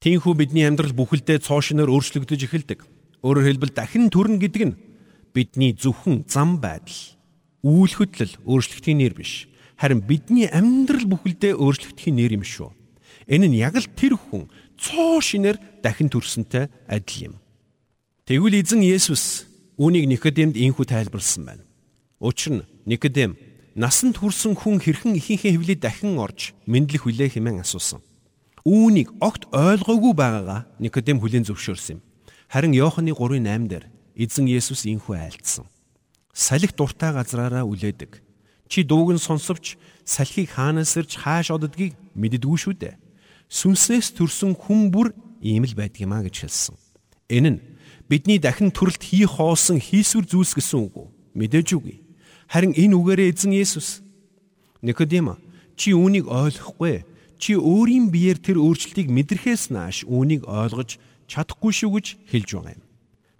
Тиймээс 0.00 0.36
бидний 0.36 0.68
амьдрал 0.68 0.92
бүхэлдээ 0.92 1.40
цоошиноор 1.40 1.88
өөрчлөгдөж 1.88 2.40
эхэлдэг. 2.44 2.84
Өөрөөр 3.26 3.46
хэлбэл 3.58 3.74
дахин 3.74 4.06
төрнө 4.06 4.38
гэдэг 4.38 4.62
нь 4.70 4.78
бидний 5.34 5.74
зөвхөн 5.74 6.30
зам 6.30 6.62
байдал, 6.62 7.18
үйл 7.66 7.90
хөдлөл 7.90 8.38
өөрчлөгдөхийн 8.46 9.02
нэр 9.02 9.14
биш. 9.18 9.50
Харин 9.74 10.06
бидний 10.06 10.46
амьдрал 10.46 11.10
бүхэлдээ 11.10 11.58
өөрчлөгдөхийн 11.58 12.22
нэр 12.22 12.38
юм 12.38 12.46
шүү. 12.46 12.70
Энэ 13.26 13.50
нь 13.50 13.58
яг 13.58 13.74
л 13.74 13.90
тэр 13.98 14.14
хүн 14.14 14.46
цоо 14.78 15.18
шинээр 15.18 15.58
дахин 15.82 16.06
төрсөнтэй 16.06 16.70
адил 16.86 17.34
юм. 17.34 17.34
Тэгвэл 18.30 18.62
эзэн 18.62 18.86
Есүс 18.86 19.50
үүнийг 19.74 20.06
Никодемд 20.06 20.54
инхүү 20.54 20.86
тайлбарлсан 20.86 21.42
байна. 21.50 21.66
Учир 22.22 22.62
нь 22.62 22.66
Никодем 22.86 23.34
насанд 23.74 24.22
хүрсэн 24.22 24.54
хүн 24.54 24.78
хэрхэн 24.78 25.18
ихийнхээ 25.18 25.58
хөвлөд 25.58 25.80
дахин 25.82 26.14
орж 26.22 26.54
мэдлэх 26.70 27.10
хүлээ 27.10 27.34
хэмээн 27.34 27.66
асуусан. 27.66 27.98
Үүнийг 28.62 29.18
огт 29.18 29.50
ойлгоогүй 29.50 30.14
байгаагаа 30.14 30.70
Никодем 30.78 31.18
хүлээн 31.18 31.44
зөвшөөрсөн 31.50 31.98
юм. 31.98 32.02
Харин 32.48 32.74
Иоханны 32.74 33.12
3:8 33.12 33.68
дээр 33.68 33.84
эзэн 34.14 34.46
Есүс 34.46 34.86
инхүү 34.86 35.16
айлдсан. 35.16 35.66
Салхи 36.32 36.72
дуртай 36.76 37.12
газраараа 37.12 37.64
үлээдэг. 37.64 38.22
Чи 38.68 38.82
дууг 38.82 39.14
нь 39.14 39.22
сонсовч 39.22 39.76
салхийг 40.04 40.50
хаанаас 40.54 40.96
ирж 40.96 41.16
хааш 41.22 41.50
оддгийг 41.54 41.94
мэддэггүй 42.14 42.58
шүү 42.58 42.74
дээ 42.76 42.94
сүнснээс 43.48 44.10
төрсөн 44.18 44.58
хүн 44.58 44.90
бүр 44.90 45.14
ийм 45.42 45.62
л 45.62 45.74
байдгиймаа 45.78 46.26
гэж 46.26 46.46
хэлсэн. 46.46 46.74
Энэ 47.30 47.50
нь 47.54 47.62
бидний 48.10 48.38
дахин 48.42 48.74
төрөлт 48.74 49.02
хий 49.02 49.26
хоосон 49.26 49.78
хийсвэр 49.78 50.26
зүйлс 50.26 50.54
гэсэн 50.58 50.90
үг 50.90 50.94
үү? 50.98 51.08
Мэдээж 51.38 51.68
үгүй. 51.78 52.02
Харин 52.50 52.74
энэ 52.74 52.94
үгээрээ 52.98 53.30
эзэн 53.30 53.54
Есүс 53.54 54.02
Никодим 54.82 55.38
чи 55.78 55.94
үүнийг 55.94 56.26
ойлгохгүй. 56.26 57.06
Чи 57.38 57.52
өөрийн 57.54 58.08
биеэр 58.10 58.38
тэр 58.40 58.58
өөрчлөлтийг 58.58 59.12
мэдрэхээс 59.12 59.68
нааш 59.70 60.08
үүнийг 60.08 60.48
ойлгож 60.48 60.96
чадахгүй 61.26 61.72
шүү 61.74 61.90
гэж 61.98 62.06
хэлж 62.30 62.48
байгаа 62.56 62.74
юм. 62.78 62.84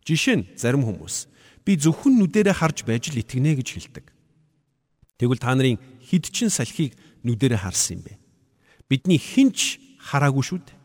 Жишээ 0.06 0.36
нь 0.38 0.48
зарим 0.54 0.82
хүмүүс 0.86 1.26
би 1.66 1.72
зөвхөн 1.78 2.14
нүдэрэ 2.20 2.52
харж 2.54 2.86
байж 2.86 3.10
л 3.10 3.18
итгэнэ 3.18 3.58
гэж 3.58 3.68
хэлдэг. 3.74 4.06
Тэгвэл 5.18 5.42
та 5.42 5.54
нарын 5.54 5.80
хэд 6.06 6.30
чин 6.30 6.50
салхийг 6.50 6.94
нүдэрэ 7.26 7.58
харсан 7.58 7.98
юм 7.98 8.02
бэ? 8.06 8.12
Бидний 8.86 9.18
хинч 9.18 9.82
хараагүй 9.98 10.44
шүү 10.46 10.60
дээ. 10.62 10.78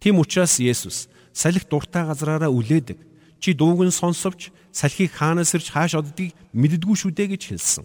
Тийм 0.00 0.20
учраас 0.22 0.56
Есүс 0.60 1.12
салхи 1.34 1.66
дуртай 1.68 2.06
газраараа 2.08 2.48
үлээдэг. 2.48 2.98
Чи 3.42 3.52
дууг 3.52 3.84
нь 3.84 3.92
сонсовч 3.92 4.48
салхийг 4.72 5.12
хаанаас 5.12 5.52
ирж 5.52 5.68
хааш 5.68 6.00
оддгийг 6.00 6.32
мэддэггүй 6.56 6.96
шүү 6.96 7.12
дээ 7.12 7.28
гэж 7.36 7.42
хэлсэн. 7.52 7.84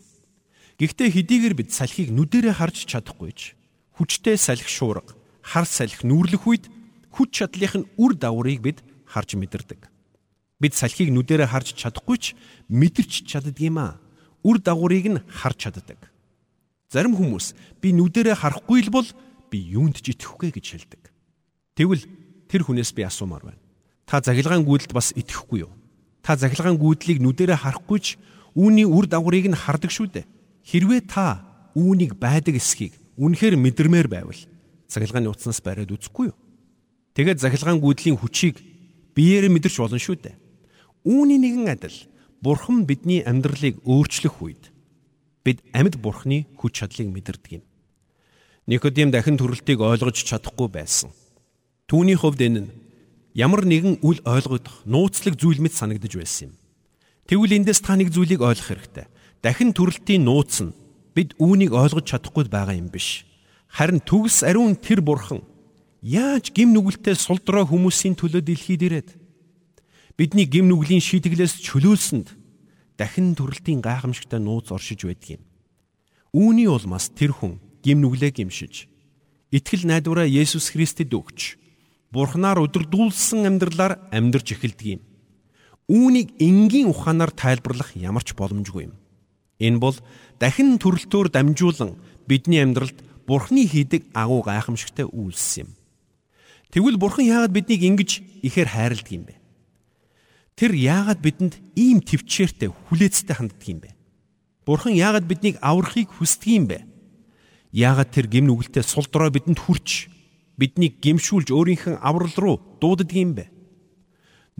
Гэхдээ 0.79 1.09
хэдийгээр 1.11 1.55
бид 1.59 1.69
салхийг 1.75 2.15
нүдэрээ 2.15 2.55
харж 2.55 2.87
чадахгүйч 2.87 3.59
хүчтэй 3.99 4.39
салхи 4.39 4.71
шуурга, 4.71 5.11
хар 5.43 5.67
салхи 5.67 6.07
нүүрлэх 6.07 6.47
үед 6.47 6.71
хүч 7.19 7.43
чадлын 7.43 7.83
үр 7.99 8.15
дагаврыг 8.15 8.63
бид 8.63 8.79
харж 9.03 9.35
мэдэрдэг. 9.35 9.91
Бид 10.63 10.73
салхийг 10.73 11.11
нүдэрээ 11.11 11.51
харж 11.51 11.75
чадахгүйч 11.75 12.35
мэдэрч 12.71 13.27
чаддаг 13.27 13.59
юм 13.59 13.83
аа. 13.83 13.99
Үр 14.47 14.63
дагаврыг 14.63 15.05
нь 15.11 15.23
харж 15.27 15.67
чаддаг. 15.67 15.99
Зарим 16.87 17.19
хүмүүс 17.19 17.53
би 17.83 17.91
нүдэрээ 17.91 18.39
харахгүй 18.39 18.87
л 18.87 18.91
бол 18.95 19.07
би 19.51 19.59
юунд 19.75 19.99
ч 19.99 20.15
итгэхгүй 20.15 20.55
гэж 20.55 20.65
хэлдэг. 20.79 21.03
Тэгвэл 21.75 22.03
тэр 22.47 22.63
хүнээс 22.63 22.95
би 22.95 23.03
асуумаар 23.03 23.51
байна. 23.51 23.61
Та 24.07 24.23
загилгаан 24.23 24.63
гүйдэлд 24.65 24.95
бас 24.95 25.11
итгэхгүй 25.13 25.67
юу? 25.67 25.73
Та 26.25 26.33
загилгаан 26.33 26.79
гүйдлийг 26.81 27.21
нүдэрэ 27.21 27.61
харахгүйч 27.61 28.17
үүний 28.57 28.87
үр 28.89 29.05
дагаврыг 29.05 29.51
нь 29.51 29.59
хардаг 29.59 29.91
шүү 29.93 30.07
дээ. 30.09 30.25
Хэрвээ 30.65 31.01
та 31.05 31.45
үүнийг 31.77 32.17
байдаг 32.17 32.57
эсхийг 32.57 32.97
үнэхээр 33.21 33.53
мэдэрмээр 33.53 34.07
байвал 34.09 34.41
загилгааны 34.89 35.29
утаснаас 35.29 35.61
бариад 35.61 35.93
үзэхгүй 35.93 36.33
юу? 36.33 36.37
Тэгээд 37.19 37.43
загилгаан 37.43 37.83
гүйдлийн 37.83 38.15
хүчийг 38.15 38.63
биеэр 39.11 39.51
мэдэрч 39.51 39.75
болно 39.83 39.99
шүү 39.99 40.23
дээ. 40.23 40.39
Үүний 41.03 41.35
нэгэн 41.35 41.67
адил 41.67 41.91
Бурхан 42.39 42.87
бидний 42.87 43.27
амьдралыг 43.27 43.83
өөрчлөх 43.83 44.39
үед 44.39 44.71
бид 45.43 45.59
амьд 45.75 45.99
Бурханы 45.99 46.47
хүч 46.55 46.79
чадлыг 46.79 47.11
мэдэрдэг 47.11 47.59
юм. 47.59 47.63
Никодим 48.71 49.11
дахин 49.11 49.35
төрөлтийг 49.35 49.83
ойлгож 49.83 50.15
чадахгүй 50.15 50.71
байсан. 50.71 51.11
Түүний 51.91 52.15
хувьд 52.15 52.39
энэ 52.39 52.59
нь 52.63 52.71
ямар 53.35 53.67
нэгэн 53.67 53.99
үл 53.99 54.23
ойлгогдох 54.23 54.87
нууцлаг 54.87 55.35
зүйл 55.35 55.59
мэт 55.59 55.75
санагдаж 55.75 56.15
байсан 56.15 56.55
юм. 56.55 56.57
Тэгвэл 57.27 57.59
эндээс 57.59 57.83
та 57.83 57.99
нэг 57.99 58.15
зүйлийг 58.15 58.39
ойлгох 58.39 58.71
хэрэгтэй. 58.71 59.11
Дахин 59.43 59.75
төрөлтийн 59.75 60.23
нууц 60.23 60.63
нь 60.63 60.71
бид 61.11 61.35
үүнийг 61.35 61.75
ойлгож 61.75 62.15
чадахгүй 62.15 62.47
байгаа 62.47 62.79
юм 62.79 62.87
биш. 62.87 63.27
Харин 63.67 63.99
төгс 63.99 64.47
ариун 64.47 64.79
тэр 64.79 65.03
бурхан 65.03 65.43
яаж 66.01 66.51
гим 66.55 66.71
нүгэлтэй 66.71 67.15
сулдраа 67.15 67.67
хүмүүсийн 67.67 68.15
төлөө 68.15 68.43
дэлхийд 68.43 68.81
ирээд 68.87 69.09
бидний 70.15 70.47
гим 70.47 70.71
нүглийн 70.71 71.03
шийтгэлээс 71.03 71.59
чөлөөлсөнд 71.59 72.35
дахин 72.95 73.35
төрөлтийн 73.35 73.83
гайхамшигтай 73.83 74.39
нууц 74.39 74.71
оршиж 74.71 75.03
байдаг 75.03 75.39
юм. 75.39 75.43
Үүний 76.35 76.67
улмаас 76.67 77.11
тэр 77.11 77.35
хүн 77.35 77.59
гим 77.83 78.03
нүглээ 78.03 78.31
гимшиж 78.31 78.87
итгэл 79.51 79.87
найдвараа 79.87 80.27
Есүс 80.27 80.71
Христэд 80.71 81.11
өгч 81.15 81.57
Бурхнаар 82.11 82.57
өдөрдүүлсэн 82.65 83.45
амьдралаар 83.45 84.01
амьдарч 84.09 84.57
эхэлдэг 84.57 84.87
юм. 84.97 85.01
Үүнийг 85.89 86.37
энгийн 86.41 86.89
ухаанаар 86.89 87.33
тайлбарлах 87.33 87.93
ямар 87.97 88.25
ч 88.25 88.33
боломжгүй 88.33 88.89
юм. 88.89 88.93
Энэ 89.61 89.81
бол 89.81 89.97
дахин 90.41 90.77
төрөлтөөр 90.81 91.27
дамжуулан 91.33 91.97
бидний 92.25 92.61
амьдралд 92.61 92.97
Бурхны 93.29 93.65
хийдэг 93.69 94.09
агуу 94.13 94.41
гайхамшигтай 94.41 95.05
үйлс 95.05 95.61
юм. 95.61 95.78
Тэгвэл 96.69 97.01
Бурхан 97.01 97.25
яагаад 97.25 97.53
биднийг 97.53 97.81
ингэж 97.81 98.09
ихээр 98.45 98.69
хайрладаг 98.69 99.09
юм 99.09 99.23
бэ? 99.25 99.35
Тэр 100.53 100.77
яагаад 100.77 101.17
бидэнд 101.17 101.53
ийм 101.73 101.97
төвчээртэй 102.05 102.69
хүлээцтэй 102.69 103.33
ханддаг 103.33 103.65
юм 103.65 103.79
бэ? 103.81 103.89
Бурхан 104.69 104.93
яагаад 104.93 105.25
биднийг 105.25 105.57
аврахыг 105.65 106.13
хүсдэг 106.13 106.49
юм 106.53 106.65
бэ? 106.69 106.85
Яагаад 107.73 108.13
тэр 108.13 108.29
гим 108.29 108.53
нүгэлтэй 108.53 108.85
сул 108.85 109.09
дорой 109.09 109.33
бидэнд 109.33 109.65
хүрч 109.65 110.13
биднийг 110.61 111.01
гимшүүлж 111.01 111.49
өөрийнх 111.49 111.85
нь 111.89 112.01
аврал 112.05 112.35
руу 112.37 112.55
дууддаг 112.77 113.17
юм 113.17 113.33
бэ? 113.33 113.49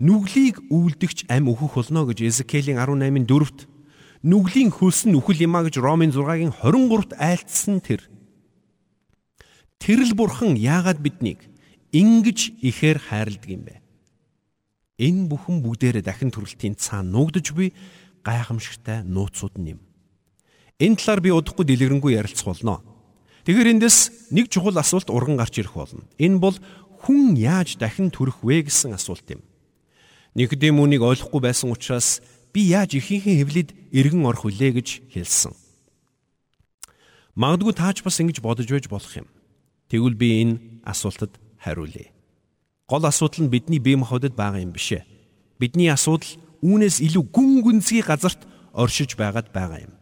Нүглийг 0.02 0.66
үйлдэгч 0.66 1.30
ам 1.30 1.46
өөхөх 1.46 1.78
болно 1.78 2.10
гэж 2.10 2.26
Эзекелийн 2.26 2.80
18-ын 2.80 3.28
4-т 3.28 3.68
нүглийн 4.26 4.72
хөлс 4.72 5.06
нь 5.06 5.14
үхэл 5.14 5.44
юмаа 5.44 5.68
гэж 5.68 5.78
Ромын 5.78 6.10
6-гийн 6.10 6.56
23-т 6.58 7.20
айлтсан 7.20 7.78
тэр. 7.84 8.08
Тэрл 9.76 10.16
бурхан 10.16 10.56
яагаад 10.56 11.04
биднийг 11.04 11.44
ингэж 11.92 12.60
ихээр 12.62 12.98
хайрладаг 12.98 13.50
юм 13.50 13.62
бэ? 13.66 13.80
Энэ 15.00 15.32
бүхэн 15.32 15.64
бүгдээрээ 15.64 16.04
дахин 16.04 16.30
төрөлтийн 16.30 16.76
цаана 16.76 17.08
нуугдж 17.08 17.56
буй 17.56 17.72
гайхамшигтай 18.22 19.02
нууцуд 19.02 19.56
нь 19.56 19.74
юм. 19.76 19.80
Энэ 20.76 20.96
талаар 21.00 21.20
би 21.20 21.30
удахгүй 21.32 21.64
дэлгэрэнгүй 21.64 22.20
ярилцах 22.20 22.52
болно. 22.52 22.84
Тэгэхээр 23.48 23.72
эндээс 23.80 24.30
нэг 24.30 24.52
чухал 24.52 24.76
асуулт 24.76 25.08
урган 25.08 25.40
гарч 25.40 25.56
ирэх 25.56 25.72
болно. 25.72 26.04
Энэ 26.20 26.36
бол 26.36 26.56
хүн 27.00 27.36
яаж 27.40 27.80
дахин 27.80 28.12
төрөх 28.12 28.44
вэ 28.44 28.68
гэсэн 28.68 28.92
асуулт 28.92 29.24
юм. 29.32 29.40
Никодим 30.36 30.76
үүнийг 30.84 31.00
ойлгохгүй 31.00 31.40
байсан 31.40 31.72
учраас 31.72 32.20
би 32.52 32.68
яаж 32.68 33.00
ихийнхээ 33.00 33.40
хэвлэлд 33.40 33.70
эргэн 33.96 34.28
орох 34.28 34.44
вүлээ 34.44 34.76
гэж 34.76 34.88
хэлсэн. 35.16 35.56
Магадгүй 37.40 37.72
таач 37.72 38.04
бас 38.04 38.20
ингэж 38.20 38.44
бодож 38.44 38.68
байж 38.68 38.86
болох 38.92 39.16
юм. 39.16 39.28
Тэгвэл 39.88 40.20
би 40.20 40.28
энэ 40.44 40.84
асуултад 40.84 41.39
хариулъя. 41.60 42.10
Гол 42.88 43.04
асуудал 43.06 43.44
нь 43.44 43.52
бидний 43.52 43.78
бие 43.78 43.96
махбодод 44.00 44.34
байгаа 44.34 44.64
юм 44.64 44.72
бишээ. 44.72 45.04
Бидний 45.60 45.92
асуудал 45.92 46.40
үүнээс 46.64 47.04
илүү 47.04 47.24
гүн 47.28 47.60
гүнзгий 47.62 48.02
газарт 48.02 48.42
оршиж 48.72 49.14
байгаад 49.14 49.52
байгаа 49.52 49.86
юм. 49.86 49.94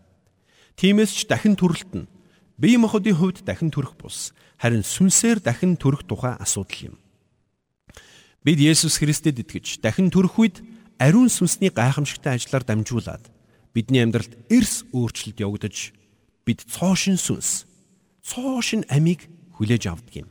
Тиймээс 0.78 1.12
ч 1.12 1.26
дахин 1.26 1.58
төрөлт 1.58 1.92
нь 1.92 2.06
Бие 2.58 2.76
махбодын 2.76 3.14
хувьд 3.14 3.46
дахин 3.46 3.70
төрөх 3.70 3.94
бус 3.94 4.34
харин 4.58 4.82
сүнсээр 4.82 5.38
дахин 5.38 5.78
төрөх 5.78 6.02
тухай 6.02 6.34
асуудал 6.42 6.90
юм. 6.90 6.94
Бид 8.42 8.58
Есүс 8.58 8.98
Христэд 8.98 9.38
итгэж 9.38 9.78
дахин 9.78 10.10
төрөх 10.10 10.34
үед 10.42 10.56
ариун 10.98 11.30
сүнсний 11.30 11.70
гайхамшигтай 11.70 12.34
ажлаар 12.34 12.66
дамжуулаад 12.66 13.30
бидний 13.70 14.02
амьдралд 14.02 14.34
эрс 14.50 14.82
өөрчлөлт 14.90 15.38
явагдаж 15.38 15.94
бид 16.42 16.66
цоошин 16.66 17.14
сүнс, 17.14 17.70
цоошин 18.26 18.82
амийг 18.90 19.30
хүлээж 19.54 19.86
авдаг 19.86 20.26
юм. 20.26 20.28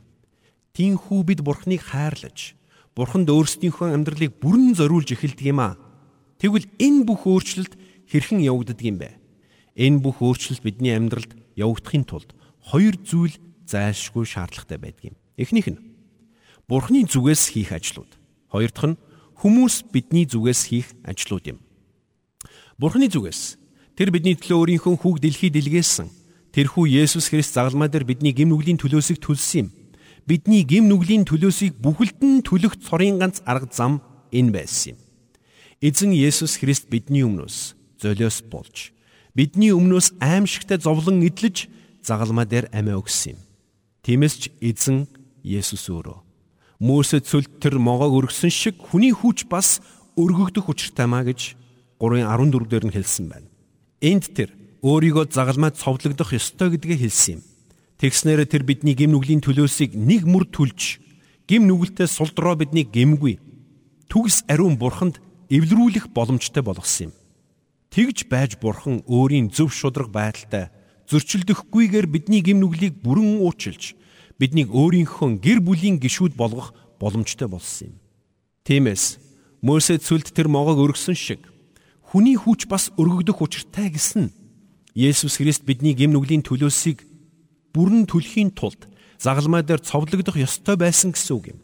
Тинхүү 0.74 1.20
бид 1.24 1.40
Бурхныг 1.44 1.82
хайрлаж, 1.82 2.58
Бурханд 2.98 3.30
өөрсдийнхөө 3.30 3.94
амьдралыг 3.94 4.42
бүрэн 4.42 4.74
зориулж 4.74 5.14
эхэлдэг 5.14 5.54
юм 5.54 5.62
аа. 5.62 5.78
Тэгвэл 6.42 6.66
энэ 6.82 7.06
бүх 7.06 7.30
өөрчлөлт 7.30 7.78
хэрхэн 8.10 8.42
явагддаг 8.42 8.82
юм 8.82 8.98
бэ? 8.98 9.14
Энэ 9.78 10.02
бүх 10.02 10.18
өөрчлөлт 10.18 10.66
бидний 10.66 10.98
амьдралд 10.98 11.30
явагдахын 11.54 12.02
тулд 12.02 12.34
хоёр 12.58 12.98
зүйл 12.98 13.38
зайлшгүй 13.70 14.26
шаардлагатай 14.26 14.78
байдаг 14.82 15.14
юм. 15.14 15.16
Эхнийх 15.38 15.70
нь 15.70 15.78
Бурхны 16.66 17.06
зүгээс 17.06 17.54
хийх 17.54 17.72
ажлууд. 17.72 18.12
Хоёр 18.50 18.70
дахь 18.74 18.92
нь 18.92 19.00
хүмүүс 19.38 19.94
бидний 19.94 20.26
зүгээс 20.26 20.62
хийх 20.68 20.92
ажлууд 21.06 21.54
юм. 21.54 21.58
Бурхны 22.76 23.06
зүгээс 23.06 23.56
тэр 23.94 24.10
бидний 24.10 24.34
төлөө 24.34 24.58
өөрийнхөө 24.82 24.94
хүүг 24.98 25.16
дэлхийд 25.22 25.54
илгээсэн. 25.54 26.10
Тэрхүү 26.52 26.84
Есүс 26.98 27.30
Христ 27.30 27.54
загалмай 27.54 27.86
дээр 27.88 28.04
бидний 28.04 28.34
гэм 28.34 28.50
нүглийн 28.50 28.76
төлөөсийг 28.82 29.22
төлсөн 29.22 29.58
юм. 29.64 29.68
Бидний 30.28 30.62
гим 30.68 30.92
нүглийн 30.92 31.24
төлөөсийг 31.24 31.80
бүхэлдэн 31.80 32.44
төлөх 32.44 32.76
цорын 32.84 33.16
ганц 33.16 33.40
арга 33.48 33.72
зам 33.72 34.04
энэ 34.28 34.52
байсан 34.52 34.92
юм. 34.92 34.98
Эзэн 35.80 36.12
Есүс 36.12 36.60
Христ 36.60 36.92
бидний 36.92 37.24
өмнөөс 37.24 37.72
золиос 37.96 38.44
болж 38.44 38.92
бидний 39.32 39.72
өмнөөс 39.72 40.20
аимшигтай 40.20 40.76
зовлон 40.76 41.24
эдлэж 41.24 41.72
загалмаа 42.04 42.44
дээр 42.44 42.68
амиа 42.76 43.00
өгсөн 43.00 43.34
юм. 43.34 43.40
Тиймээс 44.04 44.34
ч 44.36 44.42
эзэн 44.60 45.08
Есүс 45.40 45.88
өөрөө 45.88 46.28
Мөсөд 46.78 47.26
сүлд 47.26 47.58
тэр 47.58 47.80
могоог 47.82 48.28
өргөсөн 48.28 48.54
шиг 48.54 48.78
хүний 48.78 49.10
хүч 49.10 49.50
бас 49.50 49.82
өргөгдөх 50.14 50.70
учиртай 50.70 51.10
маа 51.10 51.26
гэж 51.26 51.58
3:14 51.98 52.70
дээр 52.70 52.84
нь 52.86 52.94
хэлсэн 52.94 53.26
байна. 53.26 53.50
Энд 53.98 54.30
тэр 54.30 54.54
өөрийгөө 54.86 55.26
загалмайд 55.34 55.74
цовдлогдох 55.74 56.30
ёстой 56.38 56.70
гэдгээ 56.78 57.02
хэлсэн 57.02 57.34
юм. 57.34 57.42
Тэгснээр 57.98 58.46
тэр 58.46 58.62
бидний 58.62 58.94
гим 58.94 59.10
нүглийн 59.10 59.42
төлөөсийг 59.42 59.98
нэг 59.98 60.22
мөр 60.22 60.46
түлж 60.46 61.02
гим 61.50 61.66
нүгэлтэй 61.66 62.06
сулдроо 62.06 62.54
бидний 62.54 62.86
гимгүй 62.86 63.42
түгс 64.06 64.46
ариун 64.46 64.78
бурханд 64.78 65.18
эвлэрүүлэх 65.50 66.14
боломжтой 66.14 66.62
болгосон 66.62 67.10
юм. 67.10 67.12
Тэгж 67.90 68.30
байж 68.30 68.54
бурхан 68.62 69.02
өөрийн 69.02 69.50
зөв 69.50 69.74
шудраг 69.74 70.14
байдалтай 70.14 70.70
зөрчилдөхгүйгээр 71.10 72.06
бидний 72.06 72.38
гим 72.38 72.62
нүглийг 72.62 73.02
бүрэн 73.02 73.42
уучилж 73.42 73.98
биднийг 74.38 74.70
өөрийнхөө 74.70 75.42
гэр 75.42 75.58
бүлийн 75.58 75.98
гишүүд 75.98 76.38
болгох 76.38 76.70
боломжтой 77.02 77.50
болсон 77.50 77.90
юм. 77.90 77.98
Тиймээс 78.62 79.18
Мөсед 79.58 80.06
сүлд 80.06 80.30
тэр 80.30 80.46
могоог 80.46 80.86
өргөсөн 80.86 81.18
шиг 81.18 81.42
хүний 82.14 82.38
хүч 82.38 82.70
бас 82.70 82.94
өргөгдөх 82.94 83.42
учиртай 83.42 83.90
гэсэн 83.90 84.30
Есүс 84.94 85.42
Христ 85.42 85.66
бидний 85.66 85.98
гим 85.98 86.14
нүглийн 86.14 86.46
төлөөсийг 86.46 87.07
бүрэн 87.78 88.10
түлхийн 88.10 88.50
тулд 88.50 88.90
загалмай 89.22 89.62
дээр 89.62 89.78
цовдлогдох 89.78 90.34
ёстой 90.34 90.74
байсан 90.74 91.14
гэсэн 91.14 91.34
үг 91.38 91.46
юм. 91.54 91.58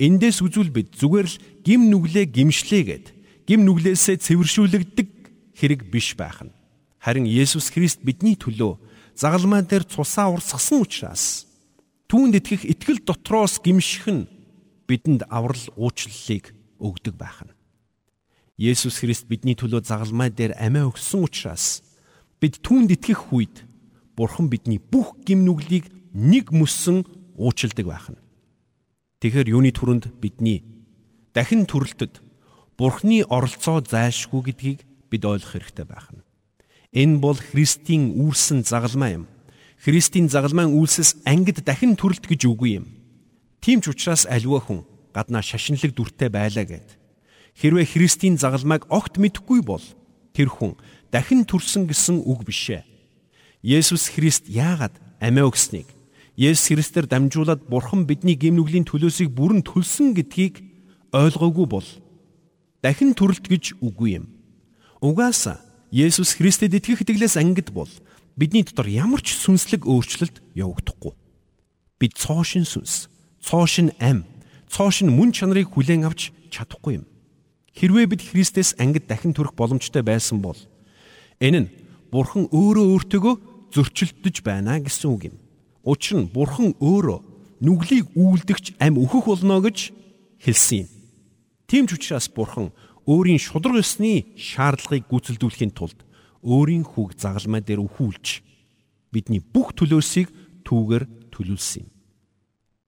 Эндээс 0.00 0.40
үзвэл 0.40 0.72
бид 0.72 0.96
зүгээр 0.96 1.28
л 1.28 1.36
гим 1.60 1.92
нүглээ 1.92 2.32
гимшлээгээд 2.32 3.06
гим 3.44 3.68
нүглээсээ 3.68 4.16
цэвэршүүлэгдэг 4.24 5.08
хэрэг 5.52 5.92
биш 5.92 6.16
байх 6.16 6.40
нь. 6.40 6.56
Харин 6.96 7.28
Есүс 7.28 7.68
Христ 7.68 8.00
бидний 8.00 8.40
төлөө 8.40 8.80
загалмай 9.12 9.60
дээр 9.60 9.84
цусаа 9.84 10.32
урсгасан 10.32 10.80
учраас 10.80 11.44
түүнд 12.08 12.40
итгэх 12.40 12.64
итгэл 12.64 13.04
дотроос 13.04 13.60
гимших 13.60 14.08
нь 14.08 14.28
бидэнд 14.88 15.28
аврал 15.28 15.68
уучлалыг 15.76 16.56
өгдөг 16.80 17.14
байх 17.20 17.44
нь. 17.44 17.52
Есүс 18.56 19.00
Христ 19.04 19.28
бидний 19.28 19.56
төлөө 19.56 19.84
загалмай 19.84 20.32
дээр 20.32 20.56
амиа 20.56 20.88
өгсөн 20.88 21.24
учраас 21.28 21.84
бид 22.40 22.60
түүнд 22.64 22.96
итгэх 22.96 23.32
үед 23.32 23.68
Бурхан 24.20 24.52
бидний 24.52 24.76
бүх 24.76 25.16
гим 25.24 25.48
нүглийг 25.48 25.88
нэг 26.12 26.52
мөссөн 26.52 27.08
уучилдаг 27.40 27.86
байх 27.88 28.12
нь. 28.12 28.20
Тэгэхээр 29.24 29.56
юуны 29.56 29.72
түрүүнд 29.72 30.20
бидний 30.20 30.60
дахин 31.32 31.64
төрөлтөд 31.64 32.20
Бурхны 32.76 33.24
оролцоо 33.24 33.80
зайлшгүй 33.80 34.52
гэдгийг 34.52 34.84
бид 35.08 35.24
ойлгох 35.24 35.56
хэрэгтэй 35.56 35.86
байх 35.88 36.12
нь. 36.12 36.20
Энэ 36.92 37.16
бол 37.16 37.40
Христийн 37.40 38.12
үүрсэн 38.12 38.60
загалмай 38.68 39.16
юм. 39.16 39.24
Христийн 39.80 40.28
загалмайн 40.28 40.76
үйлсээс 40.76 41.24
ангид 41.24 41.64
дахин 41.64 41.96
төрөлт 41.96 42.28
гэж 42.28 42.44
үгүй 42.44 42.76
юм. 42.76 42.92
Тийм 43.64 43.80
ч 43.80 43.88
учраас 43.88 44.28
аливаа 44.28 44.60
хүн 44.60 44.84
гаднаа 45.16 45.40
шашинлаг 45.40 45.96
дүртэй 45.96 46.28
байлаа 46.28 46.68
гэд. 46.68 46.88
Хэрвээ 47.56 47.88
Христийн 47.88 48.36
загалмайг 48.36 48.84
огт 48.92 49.16
мэдхгүй 49.16 49.64
бол 49.64 49.84
тэр 50.36 50.52
хүн 50.52 50.76
дахин 51.08 51.48
төрсөн 51.48 51.88
гэсэн 51.88 52.20
үг 52.28 52.44
бишээ. 52.44 52.89
Есүс 53.62 54.08
Христ 54.08 54.48
яагаад 54.48 54.96
амиа 55.20 55.44
өгснийг 55.44 55.84
Есүс 56.40 56.72
Христээр 56.72 57.04
дамжуулаад 57.04 57.68
Бурхан 57.68 58.08
бидний 58.08 58.32
гимнүглийн 58.32 58.88
төлөөсийг 58.88 59.28
бүрэн 59.36 59.60
төлсөн 59.60 60.16
гэдгийг 60.16 60.64
ойлгоогүй 61.12 61.66
бол 61.68 61.84
дахин 62.80 63.12
төрөлт 63.12 63.44
гэж 63.44 63.76
үгүй 63.84 64.16
юм. 64.16 64.32
Угаасаа 65.04 65.60
Есүс 65.92 66.40
Христэд 66.40 66.72
итгэх 66.72 67.04
итгэлээс 67.04 67.36
ангид 67.36 67.68
бол 67.76 67.92
бидний 68.40 68.64
дотор 68.64 68.88
ямар 68.88 69.20
ч 69.20 69.36
сүнслэг 69.36 69.84
өөрчлөлт 69.84 70.40
явагдахгүй. 70.56 71.12
Бид 72.00 72.16
цоошин 72.16 72.64
сүнс, 72.64 73.12
цоошин 73.44 73.92
ам, 74.00 74.24
цоошин 74.72 75.12
мөн 75.12 75.36
чанарыг 75.36 75.76
хүлээн 75.76 76.08
авч 76.08 76.32
чадахгүй 76.48 77.04
юм. 77.04 77.04
Хэрвээ 77.76 78.08
бид 78.08 78.24
Христэс 78.24 78.80
ангид 78.80 79.04
дахин 79.04 79.36
төрөх 79.36 79.52
боломжтой 79.52 80.00
байсан 80.00 80.40
бол 80.40 80.56
энэ 81.36 81.68
нь 81.68 81.70
Бурхан 82.10 82.48
өөрөө 82.48 82.86
өөртөөгөө 82.96 83.34
зөрчилдөж 83.74 84.36
байна 84.42 84.78
гэсэн 84.82 85.08
үг 85.10 85.22
юм. 85.30 85.36
Учир 85.86 86.20
нь 86.20 86.30
Бурхан 86.30 86.74
өөрөө 86.78 87.18
нүглийг 87.64 88.12
үйлдэгч 88.16 88.76
ам 88.80 89.00
өөхөх 89.00 89.30
болно 89.30 89.60
гэж 89.64 89.92
хэлсэн 90.42 90.84
юм. 90.84 90.88
Тийм 91.70 91.84
ч 91.86 91.96
учраас 91.96 92.28
Бурхан 92.28 92.74
өөрийн 93.06 93.40
шудраг 93.40 93.80
ёсны 93.80 94.32
шаардлагыг 94.36 95.08
гүйцэлдүүлэхийн 95.08 95.72
тулд 95.72 95.98
өөрийн 96.42 96.84
хүүг 96.84 97.16
загалмай 97.16 97.60
дээр 97.60 97.84
өхүүлж 97.84 98.42
бидний 99.12 99.40
бүх 99.40 99.76
төлөөсийг 99.76 100.28
түүгээр 100.64 101.04
төлүүлсэн 101.34 101.84
юм. 101.84 101.90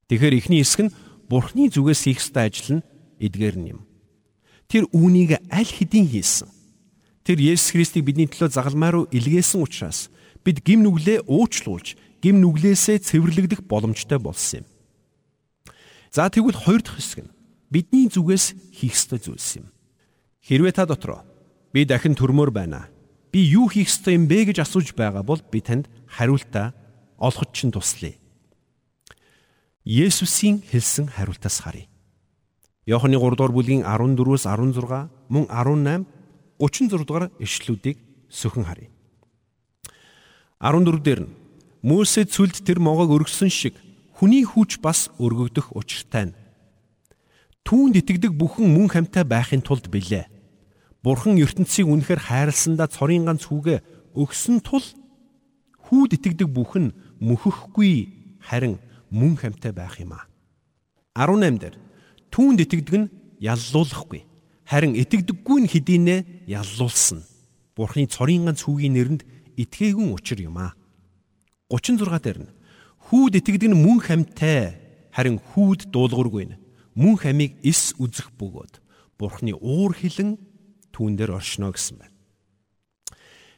Тэгэхээр 0.08 0.38
эхний 0.38 0.60
хэсэг 0.60 0.80
нь 0.88 0.94
Бурхны 1.28 1.72
зүгээс 1.72 2.04
хийх 2.04 2.20
ёстой 2.20 2.44
ажил 2.48 2.80
нь 2.80 2.86
эдгээр 3.16 3.56
нь 3.56 3.70
юм. 3.72 3.80
Тэр 4.68 4.84
үүнийг 4.92 5.40
аль 5.48 5.68
хэдийн 5.68 6.08
хийсэн. 6.08 6.48
Тэр 7.24 7.38
Есүс 7.40 7.72
Христийг 7.72 8.04
бидний 8.04 8.28
төлөө 8.28 8.52
загалмай 8.52 8.90
руу 8.92 9.04
илгээсэн 9.08 9.62
учраас 9.64 10.12
бид 10.44 10.62
гим 10.66 10.82
нүглээ 10.82 11.26
уучлуулж 11.26 11.96
гим 12.22 12.38
нүглээсээ 12.42 13.02
цэвэрлэгдэх 13.02 13.66
боломжтой 13.66 14.18
болсон 14.18 14.62
юм. 14.62 14.66
За 16.12 16.28
тэгвэл 16.28 16.58
хоёр 16.58 16.82
дахь 16.82 16.98
хэсэг 17.00 17.24
нь 17.26 17.34
бидний 17.72 18.06
зүгээс 18.06 18.54
хийх 18.70 18.94
ёстой 18.94 19.18
зүйлс 19.18 19.58
юм. 19.58 19.72
Хэрвээ 20.44 20.76
та 20.76 20.84
дотроо 20.86 21.24
би 21.72 21.88
дахин 21.88 22.14
төрмөр 22.14 22.52
байна. 22.52 22.92
Би 23.32 23.40
юу 23.48 23.66
хийх 23.72 23.88
ёстой 23.88 24.20
юм 24.20 24.28
бэ 24.28 24.52
гэж 24.52 24.60
асууж 24.60 24.92
байгаа 24.92 25.24
бол 25.24 25.40
би 25.40 25.64
танд 25.64 25.88
хариултаа 26.06 26.74
олоход 27.16 27.50
чинь 27.56 27.72
туслая. 27.72 28.14
Есүсийн 29.82 30.62
хэлсэн 30.62 31.10
хариултаас 31.10 31.64
харъя. 31.64 31.88
Иохны 32.86 33.16
3 33.16 33.34
дугаар 33.38 33.54
бүлгийн 33.54 33.82
14-өөс 33.82 34.46
16 34.46 35.10
мөн 35.30 35.44
18 35.48 36.06
36 36.58 37.06
дугаар 37.06 37.30
ишлүүдийг 37.38 37.98
сөхөн 38.28 38.66
харъя. 38.66 38.90
14 40.62 41.02
дээр 41.02 41.20
нь 41.26 41.42
Мөсед 41.82 42.30
сүлд 42.30 42.62
тэр 42.62 42.78
могоог 42.78 43.10
өргөсөн 43.26 43.50
шиг 43.50 43.74
хүний 44.14 44.46
хүч 44.46 44.78
бас 44.78 45.10
өргөгдөх 45.18 45.74
учиртай 45.74 46.30
нь. 46.30 46.38
Түүнд 47.66 47.98
итгэдэг 47.98 48.38
бүхэн 48.38 48.70
мөн 48.70 48.86
хамтаа 48.86 49.26
байхын 49.26 49.66
тулд 49.66 49.90
билээ. 49.90 50.30
Бурхан 51.02 51.42
ертөнцийг 51.42 51.90
үнэхээр 51.90 52.22
хайрласандаа 52.22 52.86
цорын 52.86 53.26
ганц 53.26 53.50
хүүгээ 53.50 53.82
өгсөн 54.14 54.62
тул 54.62 54.86
хүүд 55.90 56.14
итгэдэг 56.22 56.46
бүхэн 56.46 56.94
мөхөхгүй 57.18 58.38
харин 58.46 58.78
мөн 59.10 59.34
хамтаа 59.34 59.74
байх 59.74 59.98
юм 59.98 60.14
а. 60.14 60.30
18 61.18 61.58
дээр 61.58 61.74
түүнд 62.30 62.62
итгэдэг 62.62 62.94
нь 62.94 63.10
яллуулахгүй 63.42 64.22
харин 64.70 64.94
итгэдэггүй 64.94 65.58
нь 65.66 65.70
хэдийнэ 65.70 66.16
яллуулсан. 66.46 67.26
Бурхны 67.74 68.06
цорын 68.06 68.46
ганц 68.46 68.62
хүүгийн 68.62 68.94
нэрэнд 68.94 69.22
итгээгүй 69.62 70.08
учир 70.12 70.42
юм 70.42 70.58
а. 70.58 70.74
36 71.70 72.02
дээр 72.20 72.38
нь 72.44 72.52
хүүд 73.08 73.38
итгэдэг 73.40 73.70
нь 73.70 73.78
мөн 73.78 73.98
хамтай 74.02 74.76
харин 75.14 75.38
хүүд 75.38 75.88
дуулуургүй 75.94 76.44
нь 76.50 76.58
мөн 76.94 77.16
хамиг 77.16 77.56
эс 77.64 77.96
үзэх 77.96 78.32
бөгөөд 78.36 78.80
бурхны 79.16 79.52
уур 79.56 79.92
хилэн 79.96 80.36
түүн 80.92 81.16
дээр 81.16 81.36
оршино 81.38 81.72
гэсэн 81.72 81.96
байна. 82.00 82.16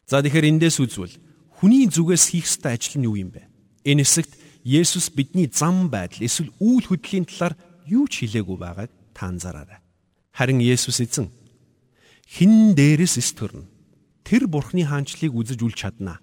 За 0.07 0.23
тэгэхээр 0.23 0.51
эндээс 0.55 0.79
үзвэл 0.79 1.17
хүний 1.59 1.89
зүгээс 1.89 2.25
хийх 2.31 2.47
ёстой 2.47 2.77
ажил 2.77 3.01
нь 3.01 3.09
юу 3.09 3.17
юм 3.19 3.31
бэ? 3.35 3.49
Энэ 3.89 4.05
хэсэгт 4.05 4.33
Есүс 4.65 5.13
бидний 5.13 5.45
зам 5.53 5.93
байдал 5.93 6.25
эсвэл 6.25 6.49
үйл 6.57 6.89
хөдлөлийн 6.89 7.29
талаар 7.29 7.55
юу 7.85 8.09
ч 8.09 8.25
хэлээгүй 8.25 8.57
байгааг 8.57 8.91
та 9.13 9.29
анзаараарай. 9.29 9.81
Харин 10.33 10.61
Есүс 10.65 11.05
эзэн 11.05 11.29
хин 12.25 12.73
дээрээс 12.73 13.21
эс 13.21 13.37
төрнө. 13.37 13.69
Тэр 14.25 14.49
бурхны 14.49 14.89
хаанчлыг 14.89 15.37
үзэж 15.37 15.61
үл 15.61 15.77
чадна 15.77 16.19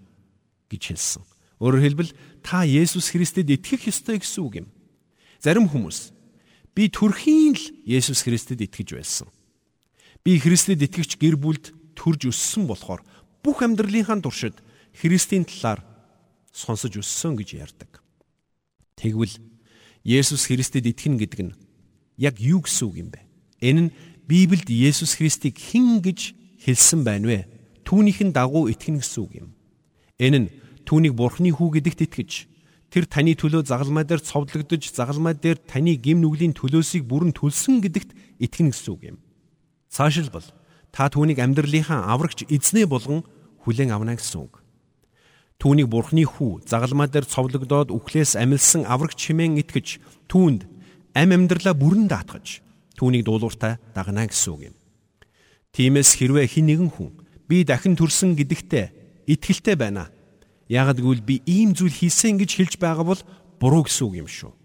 гэж 0.73 0.91
хэлсэн. 0.91 1.23
Өөрөөр 1.61 1.85
хэлбэл 1.85 2.11
та 2.41 2.65
Есүс 2.65 3.13
Христэд 3.13 3.53
итгэх 3.53 3.85
ёстой 3.85 4.17
гэсэн 4.17 4.41
үг 4.41 4.53
юм. 4.65 4.67
Зарим 5.37 5.69
хүмүүс 5.69 6.09
би 6.73 6.89
төрхийн 6.89 7.53
л 7.53 7.65
Есүс 7.85 8.25
Христэд 8.25 8.65
итгэж 8.65 8.97
байсан. 8.97 9.29
Би 10.25 10.41
Христэд 10.41 10.81
итгэгч 10.81 11.21
гэр 11.21 11.37
бүлд 11.37 11.69
төрж 11.93 12.33
өссөн 12.33 12.65
болохоор 12.65 13.05
бүх 13.45 13.61
амьдралынхаа 13.61 14.17
туршид 14.25 14.57
Христийн 14.97 15.45
талаар 15.45 15.85
сонсож 16.49 16.97
өссөн 16.97 17.37
гэж 17.37 17.61
ярьдаг. 17.61 18.01
Тэгвэл 18.97 19.37
Есүс 20.01 20.49
Христэд 20.49 20.89
итгэнэ 20.89 21.21
гэдэг 21.21 21.41
нь 21.45 21.57
яг 22.17 22.41
юу 22.41 22.65
гэсэн 22.65 22.85
үг 22.89 22.95
юм 23.05 23.09
бэ? 23.13 23.21
Энэ 23.61 23.81
нь 23.85 23.93
Библиэд 24.25 24.69
Есүс 24.69 25.13
Христийг 25.17 25.61
хэн 25.61 26.01
гэж 26.01 26.33
хэлсэн 26.65 27.05
байна 27.05 27.27
вэ? 27.29 27.39
Түүнийхэн 27.91 28.31
дагуу 28.31 28.71
итгэнэ 28.71 29.03
гэсэн 29.03 29.19
үг 29.19 29.31
юм. 29.35 29.49
Энэ 30.15 30.39
нь 30.39 30.51
түүнийг 30.87 31.11
Бурхны 31.11 31.51
хүү 31.51 31.75
гэдэгт 31.75 32.07
итгэж 32.07 32.31
тэр 32.87 33.03
таны 33.03 33.35
төлөө 33.35 33.67
загалмай 33.67 34.07
дээр 34.07 34.23
цовдлогдож 34.23 34.95
загалмай 34.95 35.35
дээр 35.35 35.59
таны 35.59 35.99
гим 35.99 36.23
нүглийн 36.23 36.55
төлөөсийг 36.55 37.03
бүрэн 37.03 37.35
төлсөн 37.35 37.83
гэдэгт 37.83 38.15
итгэнэ 38.39 38.71
гэсэн 38.71 38.91
үг 38.95 39.01
юм. 39.11 39.17
Цаашилбал 39.91 40.47
та 40.95 41.11
түүнийг 41.11 41.43
амьдралынхаа 41.43 42.07
аврагч 42.15 42.47
эзнээ 42.47 42.87
болгон 42.87 43.27
хүлээн 43.67 43.91
авна 43.91 44.15
гэсэн 44.15 44.39
үг. 44.39 44.63
Түүнийг 45.59 45.91
бурхны 45.91 46.23
хүү 46.23 46.63
загалмай 46.63 47.11
дээр 47.11 47.27
цовдлогдоод 47.27 47.91
үхлээс 47.91 48.39
амилсан 48.39 48.87
аврагч 48.87 49.19
хэмээн 49.19 49.59
итгэж 49.67 49.99
түүнд 50.31 50.63
ам 51.11 51.29
амьдралаа 51.35 51.75
бүрэн 51.75 52.07
даатгаж 52.07 52.63
түүнийг 52.95 53.27
дуулууртаа 53.27 53.83
дагнаа 53.91 54.31
гэсэн 54.31 54.51
үг 54.55 54.61
юм. 54.71 54.75
Тиймээс 55.75 56.15
хэрвээ 56.15 56.47
хэн 56.47 56.71
нэгэн 56.71 56.91
хүн 56.95 57.20
би 57.51 57.67
дахин 57.67 57.99
төрсөн 57.99 58.39
гэдэгтээ 58.39 59.27
итгэлтэй 59.27 59.75
байна. 59.75 60.07
Ягд 60.71 61.03
гэвэл 61.03 61.19
би 61.19 61.43
ийм 61.43 61.75
зүйл 61.75 61.91
хийсэн 61.91 62.39
гэж 62.39 62.51
хэлж 62.55 62.73
байгаа 62.79 63.03
бол 63.03 63.21
буруу 63.59 63.83
гэсэн 63.83 64.07
үг 64.07 64.15
юм 64.23 64.29
шүү. 64.31 64.55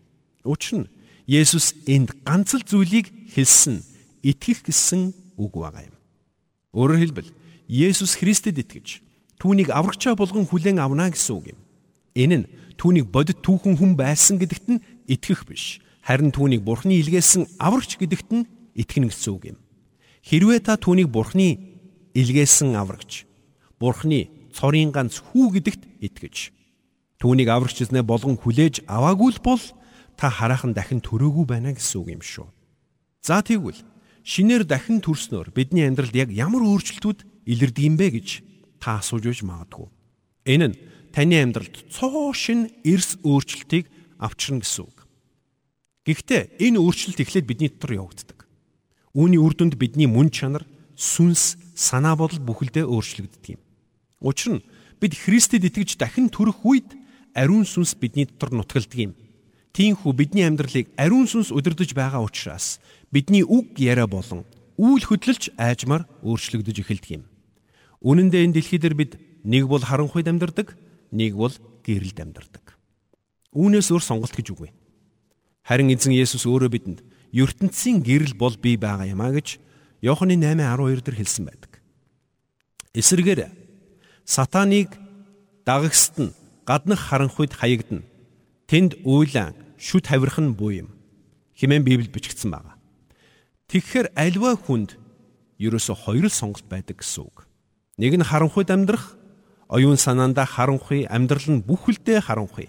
Учир 0.46 0.86
нь 0.86 0.90
Есүс 1.26 1.74
энд 1.90 2.14
ганц 2.22 2.54
л 2.54 2.62
зүйлийг 2.62 3.10
хэлсэн 3.34 3.82
итгэх 4.22 4.62
гэсэн 4.62 5.10
үг 5.34 5.52
байгаа 5.58 5.90
юм. 5.90 5.96
Өөрөөр 6.78 7.02
хэлбэл 7.02 7.30
Есүс 7.66 8.14
Христэд 8.22 8.62
итгэж 8.62 9.02
түүнийг 9.42 9.74
аврагчаа 9.74 10.14
болгон 10.14 10.46
хүлээн 10.46 10.78
авна 10.78 11.10
гэсэн 11.10 11.34
үг 11.34 11.58
юм. 11.58 11.60
Энэ 12.14 12.36
нь 12.46 12.48
түүнийг 12.78 13.10
бодит 13.10 13.42
түүхэн 13.42 13.74
хүн 13.82 13.98
байсан 13.98 14.38
гэдэгт 14.38 14.66
нь 14.70 14.82
итгэх 15.10 15.42
биш. 15.50 15.82
Харин 16.06 16.30
түүнийг 16.30 16.62
Бурхны 16.62 16.94
илгээсэн 17.02 17.58
аврагч 17.58 17.98
гэдэгт 17.98 18.30
нь 18.30 18.46
итгэнэ 18.78 19.10
гэсэн 19.10 19.30
үг 19.34 19.44
юм. 19.50 19.58
Хэрвээ 20.22 20.62
та 20.62 20.78
түүнийг 20.78 21.10
Бурхны 21.10 21.75
илгээсэн 22.16 22.72
аврагч, 22.72 23.28
Бурхны 23.76 24.32
цорын 24.56 24.88
ганц 24.88 25.20
хүү 25.20 25.60
гэдэгт 25.60 25.82
итгэж 26.00 26.56
түүнийг 27.20 27.48
аврагч 27.48 27.84
эзнээ 27.84 28.04
болгон 28.04 28.40
хүлээж 28.40 28.88
аваагүй 28.88 29.36
л 29.36 29.40
бол 29.44 29.62
та 30.16 30.32
хараахан 30.32 30.72
дахин 30.72 31.04
төрөөгүй 31.04 31.44
байна 31.44 31.76
гэсэн 31.76 32.00
үг 32.00 32.08
юм 32.16 32.22
шүү. 32.24 32.48
За 33.20 33.40
тэгвэл 33.40 33.80
шинээр 34.24 34.64
дахин 34.64 35.00
төрснөөр 35.00 35.52
бидний 35.52 35.84
амьдралд 35.88 36.16
яг 36.16 36.32
ямар 36.32 36.64
өөрчлөлтүүд 36.64 37.24
илэрдэг 37.48 37.84
юм 37.84 37.96
бэ 38.00 38.08
гэж 38.20 38.28
та 38.80 39.00
асууж 39.00 39.24
байж 39.28 39.40
магадгүй. 39.44 39.88
Энэ 40.48 40.66
нь 40.72 40.78
таны 41.12 41.36
амьдралд 41.40 41.88
цоо 41.92 42.32
шин 42.36 42.68
эрс 42.84 43.16
өөрчлөлтийг 43.24 43.88
авчирна 44.20 44.60
гэсэн 44.64 44.84
үг. 44.84 44.98
Гэхдээ 46.04 46.60
энэ 46.60 46.80
өөрчлөлт 46.80 47.20
эхлээд 47.20 47.48
бидний 47.48 47.68
дотор 47.72 47.92
явагддаг. 47.96 48.46
Үүний 49.16 49.40
үр 49.40 49.56
дүнд 49.56 49.74
бидний 49.80 50.06
мөн 50.06 50.28
чанар, 50.30 50.62
сүнс, 50.94 51.56
санаа 51.76 52.16
бодол 52.16 52.40
бүхэлдээ 52.40 52.88
өөрчлөгддөг 52.88 53.44
юм. 53.54 53.60
Учир 54.24 54.58
нь 54.58 54.64
бид 54.96 55.12
Христэд 55.12 55.68
итгэж 55.68 56.00
дахин 56.00 56.32
төрөх 56.32 56.64
үед 56.64 56.96
ариун 57.36 57.68
сүнс 57.68 58.00
бидний 58.00 58.24
дотор 58.24 58.56
нутгалдаг 58.56 58.96
юм. 58.96 59.12
Тиймээс 59.76 60.16
бидний 60.16 60.48
амьдралыг 60.48 60.88
ариун 60.96 61.28
сүнс 61.28 61.52
удирдах 61.52 61.92
байгаа 61.92 62.24
учраас 62.24 62.80
бидний 63.12 63.44
үг 63.44 63.76
яриа 63.76 64.08
болон 64.08 64.48
үйл 64.80 65.04
хөдлөлч 65.04 65.52
айжмаар 65.60 66.08
өөрчлөгдөж 66.24 66.80
эхэлдэг 66.80 67.12
юм. 67.20 67.24
Үнэн 68.00 68.32
дээр 68.32 68.48
энэ 68.48 68.56
дэлхий 68.56 68.80
дээр 68.80 68.96
бид 68.96 69.12
нэг 69.44 69.68
бол 69.68 69.84
харанхуйд 69.84 70.32
амьдардаг, 70.32 70.76
нэг 71.12 71.36
бол 71.36 71.52
гэрэлд 71.84 72.18
амьдардаг. 72.24 72.76
Үүнээс 73.52 73.92
өөр 73.92 74.04
сонголт 74.04 74.32
гэж 74.32 74.52
үгүй. 74.52 74.72
Харин 75.64 75.92
эзэн 75.92 76.12
Есүс 76.16 76.48
өөрөө 76.48 76.70
бидэнд 76.72 77.00
ертөнцийн 77.36 78.00
гэрэл 78.00 78.36
бол 78.36 78.56
би 78.56 78.76
байгаа 78.76 79.08
юм 79.08 79.20
а 79.20 79.32
гэж 79.32 79.60
Иохны 80.02 80.36
8:12 80.36 81.02
дээр 81.04 81.16
хэлсэн 81.16 81.44
байдаг. 81.46 81.72
Эсвэргээр 82.92 83.40
сатаныг 84.24 84.90
дагагсд 85.64 86.16
нь 86.20 86.34
гаднах 86.64 87.00
харанхуйд 87.00 87.52
хаягдана. 87.52 88.04
Тэнд 88.66 89.00
уйлан 89.04 89.54
шүд 89.78 90.06
хавирах 90.06 90.38
нь 90.40 90.56
буу 90.56 90.72
юм. 90.72 90.88
Химэн 91.56 91.84
Библиэд 91.84 92.12
бичигдсэн 92.12 92.50
байна. 92.50 92.76
Тэгэхээр 93.68 94.12
альва 94.14 94.56
хүнд 94.56 94.98
ерөөсө 95.58 95.94
хоёр 95.94 96.28
л 96.28 96.34
сонголт 96.34 96.66
байдаг 96.68 97.00
гэсэн 97.00 97.24
үг. 97.24 97.46
Нэг 97.96 98.16
нь 98.20 98.26
харанхуйд 98.26 98.68
амьдрах, 98.70 99.16
оюун 99.68 99.96
санаандаа 99.96 100.44
харанхуй, 100.44 101.08
амьдрал 101.08 101.48
нь 101.48 101.64
бүхэлдээ 101.64 102.20
харанхуй 102.20 102.68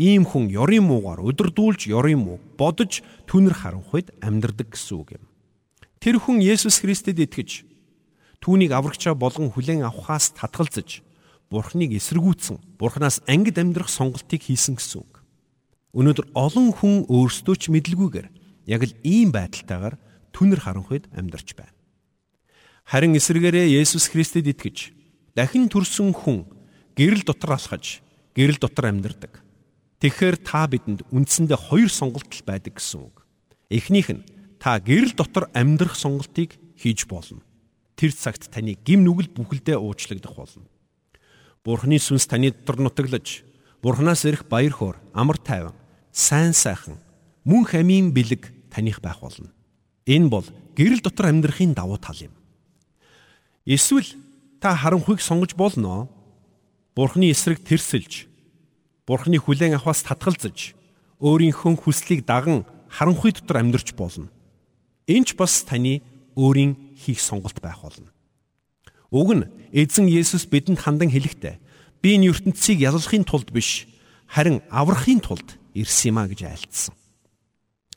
ийм 0.00 0.24
хүн 0.24 0.48
ёрын 0.48 0.88
муугаар 0.88 1.20
өдөрдүүлж 1.28 1.92
ёрын 1.92 2.24
муу 2.24 2.38
бодож 2.56 3.04
түнэр 3.28 3.52
харанхуйд 3.52 4.16
амьдрдаг 4.24 4.72
гэсэн 4.72 4.96
үг 4.96 5.08
юм. 5.20 5.24
Тэр 6.00 6.16
хүн 6.16 6.40
Есүс 6.40 6.80
Христэд 6.80 7.20
итгэж 7.20 7.68
түүнийг 8.40 8.72
аврагчаа 8.72 9.12
болгон 9.12 9.52
хүлээн 9.52 9.84
авахаас 9.84 10.32
татгалзаж 10.32 11.04
Бурхныг 11.52 11.92
эсэргүүцсэн 12.00 12.80
Бурханаас 12.80 13.20
ангид 13.28 13.60
амьдрах 13.60 13.92
сонголтыг 13.92 14.40
хийсэн 14.40 14.80
гэсэн 14.80 15.04
үг. 15.04 15.20
Өнөөдөр 15.92 16.32
олон 16.32 16.72
хүн 16.72 17.04
өөрсдөө 17.04 17.56
ч 17.60 17.68
мэдлгүйгээр 17.68 18.28
яг 18.72 18.82
л 18.88 18.96
ийм 19.04 19.28
байдалтайгаар 19.28 20.00
түнэр 20.32 20.60
харанхуйд 20.64 21.12
амьдарч 21.12 21.52
байна. 21.52 21.76
Харин 22.88 23.14
эсвэргээрээ 23.20 23.76
Есүс 23.76 24.08
Христэд 24.08 24.48
итгэж 24.48 24.96
дахин 25.36 25.68
төрсөн 25.68 26.16
хүн 26.16 26.48
гэрэл 26.96 27.28
дотор 27.28 27.60
алхаж 27.60 28.00
гэрэл 28.32 28.56
дотор 28.56 28.88
амьдардаг 28.88 29.44
Тэгэхээр 30.00 30.36
та 30.40 30.64
бидэнд 30.64 31.04
үндсэндээ 31.12 31.60
хоёр 31.68 31.92
сонголт 31.92 32.32
байдаг 32.48 32.80
гэсэн 32.80 33.04
үг. 33.04 33.20
Эхнийх 33.68 34.08
нь 34.08 34.24
та 34.60 34.76
гэрэл 34.78 35.16
дотор 35.16 35.48
амьдрах 35.56 35.96
сонголтыг 35.96 36.60
хийж 36.76 37.08
болно. 37.08 37.40
Тэр 37.96 38.12
цагт 38.12 38.52
таны 38.52 38.76
гим 38.76 39.02
нүгэл 39.08 39.32
бүхэлдээ 39.32 39.80
уучлагдах 39.80 40.36
болно. 40.36 40.68
Бурхны 41.64 41.96
сүнс 41.96 42.28
таны 42.28 42.52
дотор 42.52 42.78
нутаглаж, 42.84 43.42
Бурханаас 43.80 44.28
ирэх 44.28 44.44
баяр 44.44 44.76
хөөр, 44.76 44.96
амар 45.16 45.40
тайван, 45.40 45.72
сайн 46.12 46.52
сайхан, 46.52 47.00
мөн 47.48 47.64
хамийн 47.64 48.12
бэлэг 48.12 48.52
таних 48.68 49.00
байх 49.00 49.24
болно. 49.24 49.48
Энэ 50.04 50.28
бол 50.28 50.44
гэрэл 50.76 51.00
дотор 51.00 51.32
амьдрахын 51.32 51.72
давуу 51.72 51.96
тал 51.96 52.16
юм. 52.20 52.36
Эсвэл 53.64 54.04
та 54.60 54.76
харанхуйг 54.76 55.20
сонгож 55.20 55.56
болно. 55.56 56.12
Бурхны 56.94 57.32
эсрэг 57.32 57.64
тэрсэлж 57.64 58.28
Бурхны 59.10 59.42
хүлээн 59.42 59.74
авахаас 59.74 60.06
татгалзаж 60.06 60.78
өөрийнхөө 61.18 61.82
хүслийг 61.82 62.22
даган 62.22 62.62
харанхуй 62.86 63.32
дотор 63.34 63.58
амьдрч 63.58 63.96
болно. 63.98 64.30
Энд 65.10 65.26
ч 65.26 65.34
бас 65.34 65.66
таны 65.66 66.06
өөрийн 66.38 66.94
хийх 66.94 67.18
сонголт 67.18 67.58
байх 67.58 67.82
болно. 67.82 68.14
Уг 69.10 69.34
нь 69.34 69.44
эзэн 69.74 70.06
Есүс 70.06 70.46
бидэнд 70.46 70.78
хандан 70.78 71.10
хэлэхдээ 71.10 71.58
би 71.98 72.08
энэ 72.14 72.30
ертөнцийг 72.30 72.78
яллахын 72.78 73.26
тулд 73.26 73.50
биш 73.50 73.90
харин 74.30 74.62
аврахын 74.70 75.18
тулд 75.18 75.58
ирсэн 75.74 76.14
юм 76.14 76.18
а 76.22 76.30
гэж 76.30 76.46
айлтсан. 76.46 76.94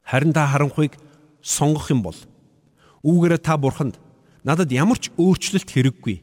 Харин 0.02 0.34
та 0.34 0.50
харанхуйг 0.50 0.98
сонгох 1.46 1.94
юм 1.94 2.02
бол 2.02 2.18
үүгээрээ 3.06 3.42
та 3.46 3.62
бурханд 3.62 4.02
надад 4.42 4.74
ямар 4.74 4.98
ч 4.98 5.14
өөрчлөлт 5.14 5.70
хэрэггүй. 5.70 6.18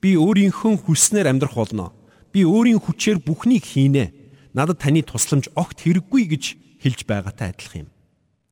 Би 0.00 0.16
өөрийнхөө 0.16 0.88
хүснээр 0.88 1.28
амьдрах 1.28 1.52
болно. 1.52 1.92
Би 2.32 2.48
өөрийн 2.48 2.80
хүчээр 2.80 3.20
бүхнийг 3.20 3.68
хийнэ 3.68 4.16
надад 4.56 4.80
таны 4.80 5.04
тусламж 5.04 5.52
огт 5.52 5.84
хэрэггүй 5.84 6.22
гэж 6.32 6.44
хэлж 6.80 7.04
байгаатай 7.04 7.52
адилхан 7.52 7.84
юм. 7.84 7.90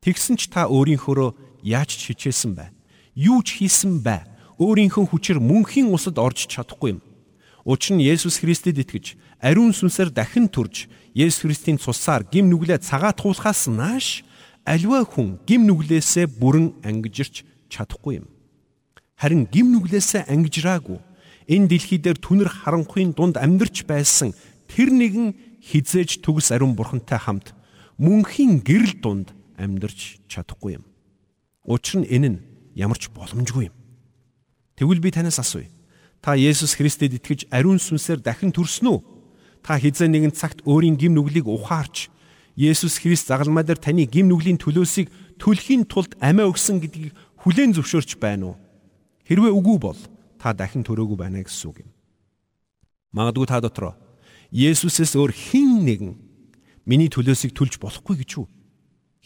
Тэгсэн 0.05 0.37
ч 0.37 0.53
та 0.53 0.69
өөрийнхөө 0.69 1.48
яаж 1.63 1.95
ч 1.95 2.13
хичээсэн 2.13 2.55
бай. 2.55 2.71
Юу 3.15 3.43
ч 3.43 3.59
хийсэн 3.59 4.03
бай. 4.03 4.27
Өөрийнхөө 4.59 5.11
хүчээр 5.11 5.39
мөнхийн 5.39 5.91
усад 5.91 6.19
орж 6.19 6.47
чадахгүй 6.51 6.99
юм. 6.99 7.01
Учир 7.69 7.99
нь 7.99 8.03
Есүс 8.03 8.41
Христэд 8.41 8.81
итгэж 8.81 9.15
ариун 9.45 9.77
сүнсээр 9.77 10.11
дахин 10.11 10.49
төрж 10.49 10.89
Есүс 11.13 11.45
Христийн 11.45 11.79
цусаар 11.79 12.25
гим 12.25 12.49
нүглээ 12.49 12.81
цагаатгуулахаас 12.81 13.69
нааш 13.69 14.25
аливаа 14.65 15.05
хүн 15.05 15.39
гим 15.45 15.69
нүглээсээ 15.69 16.27
бүрэн 16.41 16.81
ангижирч 16.81 17.45
чадахгүй 17.69 18.25
юм. 18.25 18.27
Харин 19.21 19.45
гим 19.53 19.71
нүглээсээ 19.77 20.33
ангижраагүй 20.33 20.99
энэ 21.49 21.69
дэлхий 21.69 22.01
дээр 22.01 22.17
түнэр 22.17 22.49
харанхуйн 22.49 23.13
дунд 23.13 23.37
амьдарч 23.37 23.85
байсан 23.85 24.33
тэр 24.65 24.89
нэгэн 24.89 25.61
хизээж 25.61 26.25
төгс 26.25 26.53
ариун 26.57 26.73
бурхантай 26.73 27.21
хамт 27.21 27.53
мөнхийн 28.01 28.65
гэрэл 28.65 28.97
дунд 29.05 29.37
амьдарч 29.61 30.25
чадахгүй 30.29 30.81
юм. 30.81 30.88
Учир 31.69 32.01
нь 32.01 32.09
энэ 32.09 32.29
нь 32.33 32.39
ямар 32.73 32.97
ч 32.97 33.13
боломжгүй 33.13 33.69
юм. 33.69 33.77
Тэгвэл 34.81 35.05
би 35.05 35.13
танаас 35.13 35.37
асууя. 35.37 35.69
Та 36.25 36.33
Есүс 36.33 36.81
Христэд 36.81 37.21
итгэж 37.21 37.53
ариун 37.53 37.77
сүнсээр 37.77 38.25
дахин 38.25 38.57
төрсөн 38.57 38.89
үү? 38.89 39.01
Та 39.61 39.77
хизээ 39.77 40.09
нэгэн 40.09 40.33
цагт 40.33 40.65
өөрийн 40.65 40.97
гим 40.97 41.13
нүглийг 41.13 41.45
ухаарч 41.45 42.09
Есүс 42.57 42.99
Христ 42.99 43.29
загалмай 43.29 43.63
дээр 43.63 43.79
таны 43.79 44.09
гим 44.09 44.33
нүглийн 44.33 44.57
төлөөсийг 44.57 45.13
төлөхийн 45.37 45.85
тулд 45.87 46.17
амиа 46.19 46.49
өгсөн 46.49 46.81
гэдгийг 46.83 47.15
хүлээн 47.45 47.77
зөвшөөрч 47.77 48.19
байна 48.19 48.51
уу? 48.51 48.57
Хэрвээ 49.29 49.53
үгүй 49.53 49.79
бол 49.79 50.01
та 50.41 50.57
дахин 50.57 50.83
төрөөгүй 50.83 51.19
байна 51.21 51.45
гэсэн 51.45 51.71
үг 51.71 51.87
юм. 51.87 51.91
Магадгүй 53.15 53.47
та 53.47 53.63
дотроо 53.63 53.95
Есүсээс 54.51 55.15
өөр 55.15 55.31
хэн 55.37 55.85
нэгэн 55.85 56.13
миний 56.89 57.13
төлөөсийг 57.13 57.53
төлж 57.53 57.77
болохгүй 57.77 58.25
гэж 58.25 58.31
үү? 58.41 58.47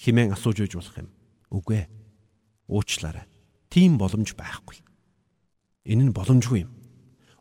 хэмээн 0.03 0.35
асууж 0.35 0.67
өгж 0.67 0.75
болох 0.77 0.97
юм. 0.99 1.09
Үгүй 1.55 1.77
ээ. 1.79 2.02
Уучлаарай. 2.73 3.29
Тийм 3.69 4.01
боломж 4.01 4.33
байхгүй. 4.33 4.81
Энэ 5.85 6.09
нь 6.09 6.17
боломжгүй 6.17 6.65
юм. 6.65 6.73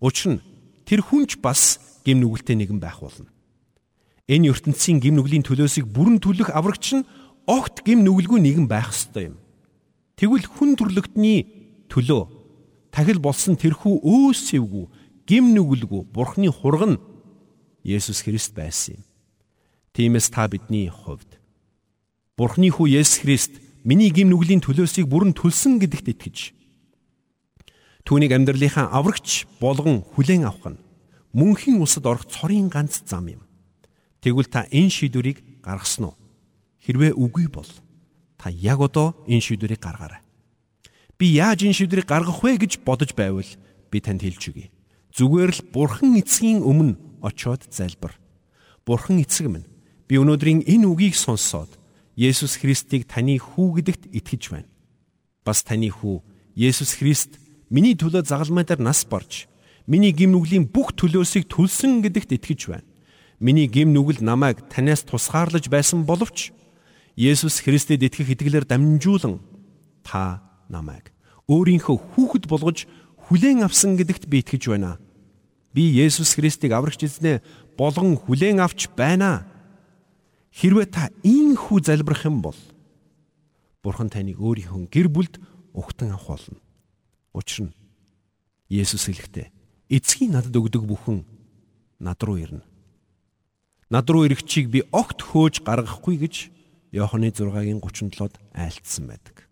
Учир 0.03 0.35
нь 0.35 0.43
тэр 0.83 0.99
хүнч 0.99 1.39
бас 1.39 1.79
гим 2.03 2.19
нүгэлтэй 2.19 2.59
нэгэн 2.59 2.83
байх 2.83 2.99
болно. 2.99 3.31
Энэ 4.27 4.51
ертөнцийн 4.51 4.99
гим 4.99 5.15
нүглийн 5.15 5.47
төлөөсийг 5.47 5.87
бүрэн 5.87 6.19
төлөх 6.19 6.51
аврагч 6.51 6.99
нь 6.99 7.07
огт 7.47 7.87
гим 7.87 8.03
нүгэлгүй 8.03 8.39
нэгэн 8.43 8.67
байх 8.67 8.91
ёстой 8.91 9.31
юм. 9.31 9.37
Тэгвэл 10.19 10.51
хүн 10.51 10.75
төрлөختний 10.75 11.47
төлөө 11.87 12.23
тахил 12.91 13.19
болсон 13.23 13.55
тэрхүү 13.55 14.03
өөсөвгүй 14.03 14.85
гим 15.27 15.55
нүгэлгүй 15.55 16.11
бурхны 16.11 16.51
хурган 16.51 16.99
Есүс 17.83 18.21
Христ 18.21 18.53
байсан 18.53 18.99
юм. 18.99 19.03
Тиймээс 19.95 20.29
та 20.29 20.47
бидний 20.47 20.87
хувьд 20.87 21.41
Бурхны 22.37 22.71
хүү 22.71 23.01
Есүс 23.01 23.21
Христ 23.21 23.53
миний 23.83 24.09
гим 24.13 24.29
нүглийн 24.29 24.61
төлөөсийг 24.61 25.07
бүрэн 25.09 25.33
төлсөн 25.33 25.81
гэдэгт 25.81 26.07
итгэж 26.13 26.37
түүнийг 28.05 28.33
амьдралынхаа 28.33 28.89
аврагч 28.91 29.45
болгон 29.61 30.01
хүлээн 30.03 30.45
авах 30.49 30.73
нь 30.73 30.81
мөнхийн 31.33 31.79
усад 31.81 32.05
орох 32.05 32.27
цорын 32.27 32.67
ганц 32.67 33.05
зам 33.07 33.27
юм. 33.29 33.41
Тэгвэл 34.21 34.49
та 34.51 34.67
энэ 34.69 34.91
шийдвэрийг 34.91 35.63
гаргасан 35.63 36.11
уу? 36.11 36.15
Хэрвээ 36.83 37.15
үгүй 37.15 37.47
бол 37.47 37.67
та 38.37 38.49
яг 38.49 38.81
одоо 38.81 39.15
энэ 39.25 39.41
шийдвэрийг 39.41 39.79
гаргаарай. 39.79 40.21
Би 41.17 41.37
яаж 41.37 41.63
энэ 41.63 41.77
шийдвэрийг 41.77 42.07
гаргах 42.09 42.41
вэ 42.43 42.57
гэж 42.59 42.83
бодож 42.83 43.13
байвал 43.15 43.47
би 43.89 43.97
танд 44.01 44.21
хэлж 44.21 44.43
өгье. 44.49 44.67
Зүгээр 45.15 45.51
л 45.55 45.61
Бурхан 45.73 46.17
эцгийн 46.19 46.61
өмнө 46.65 46.97
очиод 47.21 47.67
залбир. 47.69 48.17
Бурхан 48.85 49.21
эцэг 49.21 49.47
минь 49.47 49.67
би 50.07 50.19
өнөөдрийн 50.19 50.67
энэ 50.67 50.87
үгийг 50.87 51.15
сонссоод 51.15 51.80
Есүс 52.21 52.62
Христийг 52.62 53.10
таны 53.10 53.39
хүү 53.41 53.81
гэдэгт 53.81 54.03
итгэж 54.13 54.53
байна. 54.53 54.69
Бас 55.41 55.65
таны 55.65 55.89
хүү 55.89 56.21
Есүс 56.53 56.93
Христ 57.01 57.41
миний 57.73 57.97
төлөө 57.97 58.29
загалмай 58.29 58.62
дээр 58.62 58.77
нас 58.77 59.01
барж 59.10 59.49
миний 59.89 60.13
гим 60.13 60.38
нүглийн 60.38 60.69
бүх 60.69 60.93
төлөөсийг 60.93 61.49
төлсөн 61.49 62.05
гэдэгт 62.05 62.38
итгэж 62.38 62.62
байна. 62.69 62.86
Миний 63.41 63.65
гим 63.65 63.89
нүгэл 63.89 64.21
намайг 64.21 64.62
танаас 64.69 65.01
тусгаарлаж 65.01 65.65
байсан 65.65 66.05
боловч 66.05 66.53
Есүс 67.17 67.65
Христэд 67.65 68.05
итгэх 68.05 68.38
итгэлээр 68.38 68.69
дамжуулан 68.69 69.41
та 70.05 70.45
намайг 70.69 71.10
өөрийнхөө 71.49 71.97
хүүхэд 72.13 72.45
болгож 72.45 72.86
хүлээн 73.27 73.65
авсан 73.65 73.97
гэдэгт 73.97 74.29
би 74.29 74.45
итгэж 74.45 74.69
байна. 74.69 75.01
Би 75.73 75.89
Есүс 75.89 76.38
Христийг 76.38 76.77
аврагч 76.77 77.01
эзнээ 77.01 77.41
болгон 77.81 78.13
хүлээн 78.13 78.62
авч 78.62 78.93
байна. 78.93 79.49
Хэрвээ 80.51 80.87
та 80.91 81.09
ийм 81.23 81.55
хүү 81.55 81.87
залбирах 81.87 82.27
юм 82.27 82.43
бол 82.43 82.57
Бурхан 83.81 84.11
таныг 84.11 84.37
өөрийнхөө 84.37 84.91
гэр 84.91 85.07
бүлд 85.09 85.39
угтан 85.73 86.11
авах 86.13 86.37
болно. 86.37 86.59
Учир 87.33 87.71
нь 87.71 87.73
Есүс 88.69 89.07
хэлэхдээ 89.07 89.47
эцгийн 89.89 90.35
надад 90.35 90.55
өгдөг 90.55 90.83
бүхэн 90.85 91.23
над 91.99 92.19
руу 92.23 92.37
ирнэ. 92.37 92.63
Над 93.89 94.07
руу 94.11 94.27
ирэхчийг 94.27 94.69
би 94.69 94.83
огт 94.91 95.19
хөөж 95.23 95.63
гаргахгүй 95.63 96.15
гэж 96.19 96.35
Иоханы 96.91 97.31
6-гийн 97.31 97.79
37-д 97.79 98.35
айлтсан 98.51 99.07
байдаг. 99.07 99.47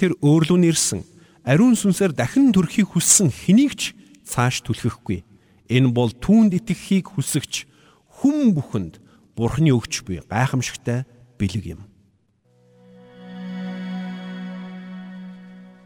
Тэр 0.00 0.16
өөрлөв 0.24 0.56
нэрсэн 0.56 1.04
ариун 1.44 1.76
сүнсээр 1.76 2.16
дахин 2.16 2.52
төрхийг 2.52 2.96
хүссэн 2.96 3.28
хэнийг 3.28 3.76
ч 3.76 3.92
цааш 4.24 4.64
түлхэхгүй. 4.64 5.24
Энэ 5.68 5.92
бол 5.92 6.10
түүнд 6.12 6.56
итгэхийг 6.56 7.12
хүсэгч 7.12 7.68
хүм 8.20 8.56
бүхэнд 8.56 9.00
Бурхны 9.36 9.68
өгч 9.76 10.08
буй 10.08 10.24
гайхамшигтай 10.24 11.04
бэлэг 11.36 11.76
юм. 11.76 11.80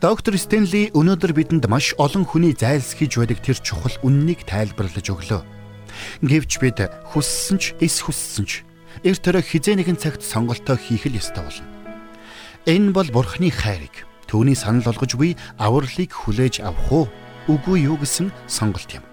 Доктор 0.01 0.39
Стенли 0.39 0.89
өнөөдөр 0.97 1.35
бидэнд 1.35 1.67
маш 1.67 1.93
олон 1.99 2.25
хүний 2.25 2.55
зайлсхийж 2.55 3.21
байдаг 3.21 3.43
тэр 3.43 3.59
чухал 3.59 3.93
үннийг 4.07 4.47
тайлбарлаж 4.47 5.13
өглөө. 5.13 5.43
Гэвч 6.25 6.53
бид 6.63 6.79
хүссэн 7.11 7.59
ч 7.59 7.75
эс 7.83 8.01
хүссэн 8.01 8.47
ч 8.47 8.63
эрт 9.03 9.21
төрө 9.21 9.43
хизээ 9.43 9.83
нэгэн 9.83 9.99
цагт 9.99 10.23
сонголтоо 10.23 10.79
хийх 10.79 11.11
л 11.11 11.19
ёстой 11.19 11.45
болно. 11.45 11.69
Энэ 12.71 12.95
бол 12.95 13.11
Бурхны 13.11 13.51
хайрыг 13.51 14.07
түүний 14.31 14.55
санал 14.55 14.87
болгож 14.87 15.19
буй 15.19 15.35
авралыг 15.59 16.15
хүлээж 16.15 16.63
авах 16.63 16.89
уу 16.89 17.05
үгүй 17.51 17.91
юу 17.91 17.99
гэсэн 17.99 18.31
сонголт 18.47 18.89
юм. 18.95 19.05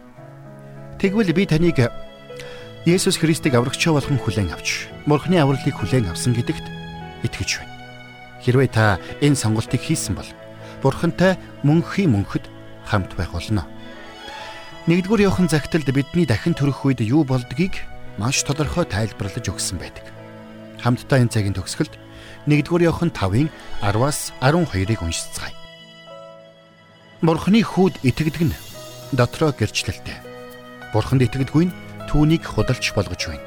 Тэгвэл 1.01 1.33
би 1.33 1.43
таныг 1.49 1.81
Есүс 2.87 3.19
Христийг 3.19 3.51
аврагчаа 3.59 3.99
болгон 3.99 4.15
хүлээн 4.15 4.55
авч 4.55 4.87
Бурхны 5.03 5.35
авралыг 5.43 5.75
хүлээн 5.75 6.07
авсан 6.07 6.31
гэдэгт 6.31 6.63
итгэж 7.27 7.59
байна. 7.59 7.75
Хэрвээ 8.39 8.69
та 8.71 8.95
энэ 9.19 9.35
сонголтыг 9.35 9.83
хийсэн 9.83 10.15
бол 10.15 10.29
Бурхантай 10.79 11.35
мөнхийн 11.67 12.15
мөнхөд 12.15 12.47
хамт 12.87 13.11
байх 13.19 13.35
болно. 13.35 13.67
Нэгдүгээр 14.87 15.27
явахын 15.27 15.51
загталд 15.51 15.83
бидний 15.91 16.23
дахин 16.23 16.55
төрөх 16.55 16.87
үед 16.87 17.03
юу 17.03 17.27
болдгийг 17.27 17.75
маш 18.15 18.47
тодорхой 18.47 18.87
тайлбарлаж 18.87 19.51
өгсөн 19.51 19.83
байдаг. 19.83 20.07
Хамтдаа 20.79 21.27
энэ 21.27 21.33
цагийн 21.35 21.59
төгсгөлд 21.59 21.91
нэгдүгээр 22.47 22.87
явахын 22.87 23.11
5-ын 23.11 23.51
10-аас 23.83 24.31
12-ыг 24.39 25.03
уншицгаая. 25.03 25.51
Бурхны 27.19 27.67
хүүд 27.67 27.99
итгэдэг 28.07 28.43
нь 28.47 28.55
дотроо 29.11 29.51
гэрчлэлтэй. 29.51 30.23
Бурханд 30.95 31.27
итгэдэггүй 31.27 31.67
нь 31.67 31.75
түүнийг 32.09 32.43
худалч 32.47 32.95
болгож 32.95 33.21
байна. 33.27 33.45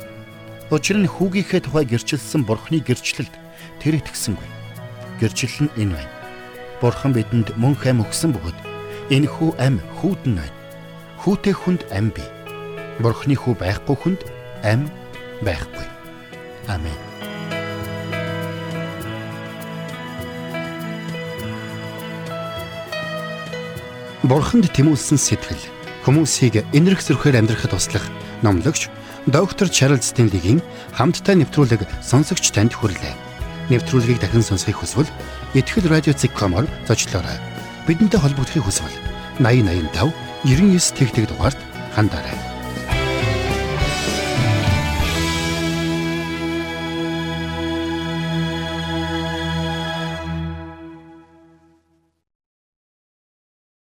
Учир 0.70 1.01
нь 1.01 1.11
хүүгийнхээ 1.11 1.61
тухай 1.66 1.85
гэрчилсэн 1.88 2.46
Бурхны 2.46 2.79
гэрчлэлд 2.85 3.35
тэр 3.83 3.99
итгэсэнгүй. 3.99 4.49
Гэрчлэл 5.18 5.66
нь 5.66 5.75
энэ 5.81 5.96
байна 5.99 6.20
Бурхан 6.81 7.12
бидэнд 7.12 7.53
мөнх 7.61 7.85
ам 7.85 8.01
өгсөн 8.01 8.33
бөгөөд 8.33 8.59
энэ 9.12 9.29
хүү 9.29 9.53
ам 9.61 9.77
хүүдэн 10.01 10.35
байна. 10.40 10.57
Хүүтэй 11.20 11.53
хүнд 11.53 11.85
ам 11.92 12.09
бий. 12.09 12.25
Бурханы 13.05 13.37
хүү 13.37 13.55
байхгүй 13.61 13.96
хүнд 14.01 14.20
ам 14.64 14.88
байхгүй. 15.44 15.87
Амен. 16.73 16.96
Бурханд 24.25 24.73
тэмүүлсэн 24.73 25.20
сэтгэл 25.20 25.64
хүмүүсийг 26.09 26.64
энэрх 26.73 27.05
зөрхөөр 27.05 27.44
амьдрахад 27.44 27.77
туслах 27.77 28.09
номлогч 28.42 28.88
доктор 29.26 29.68
Чарлз 29.68 30.11
Стенлигийн 30.11 30.61
хамттай 30.96 31.37
нэвтрүүлэг 31.38 31.85
сонсогч 32.00 32.50
танд 32.50 32.72
хүрэлээ 32.74 33.31
нэвтрүүлгийг 33.70 34.18
дахин 34.18 34.42
сонсохыг 34.42 34.83
хүсвэл 34.83 35.11
ихтгэл 35.55 35.87
радиоцик.com-оор 35.87 36.66
зочлоорой. 36.90 37.38
Бидэнтэй 37.87 38.20
холбогдохыг 38.20 38.66
хүсвэл 38.66 38.96
8085 39.38 40.12
99 40.44 40.98
тэгтэг 40.98 41.24
дугаард 41.31 41.59
хандаарай. 41.94 42.49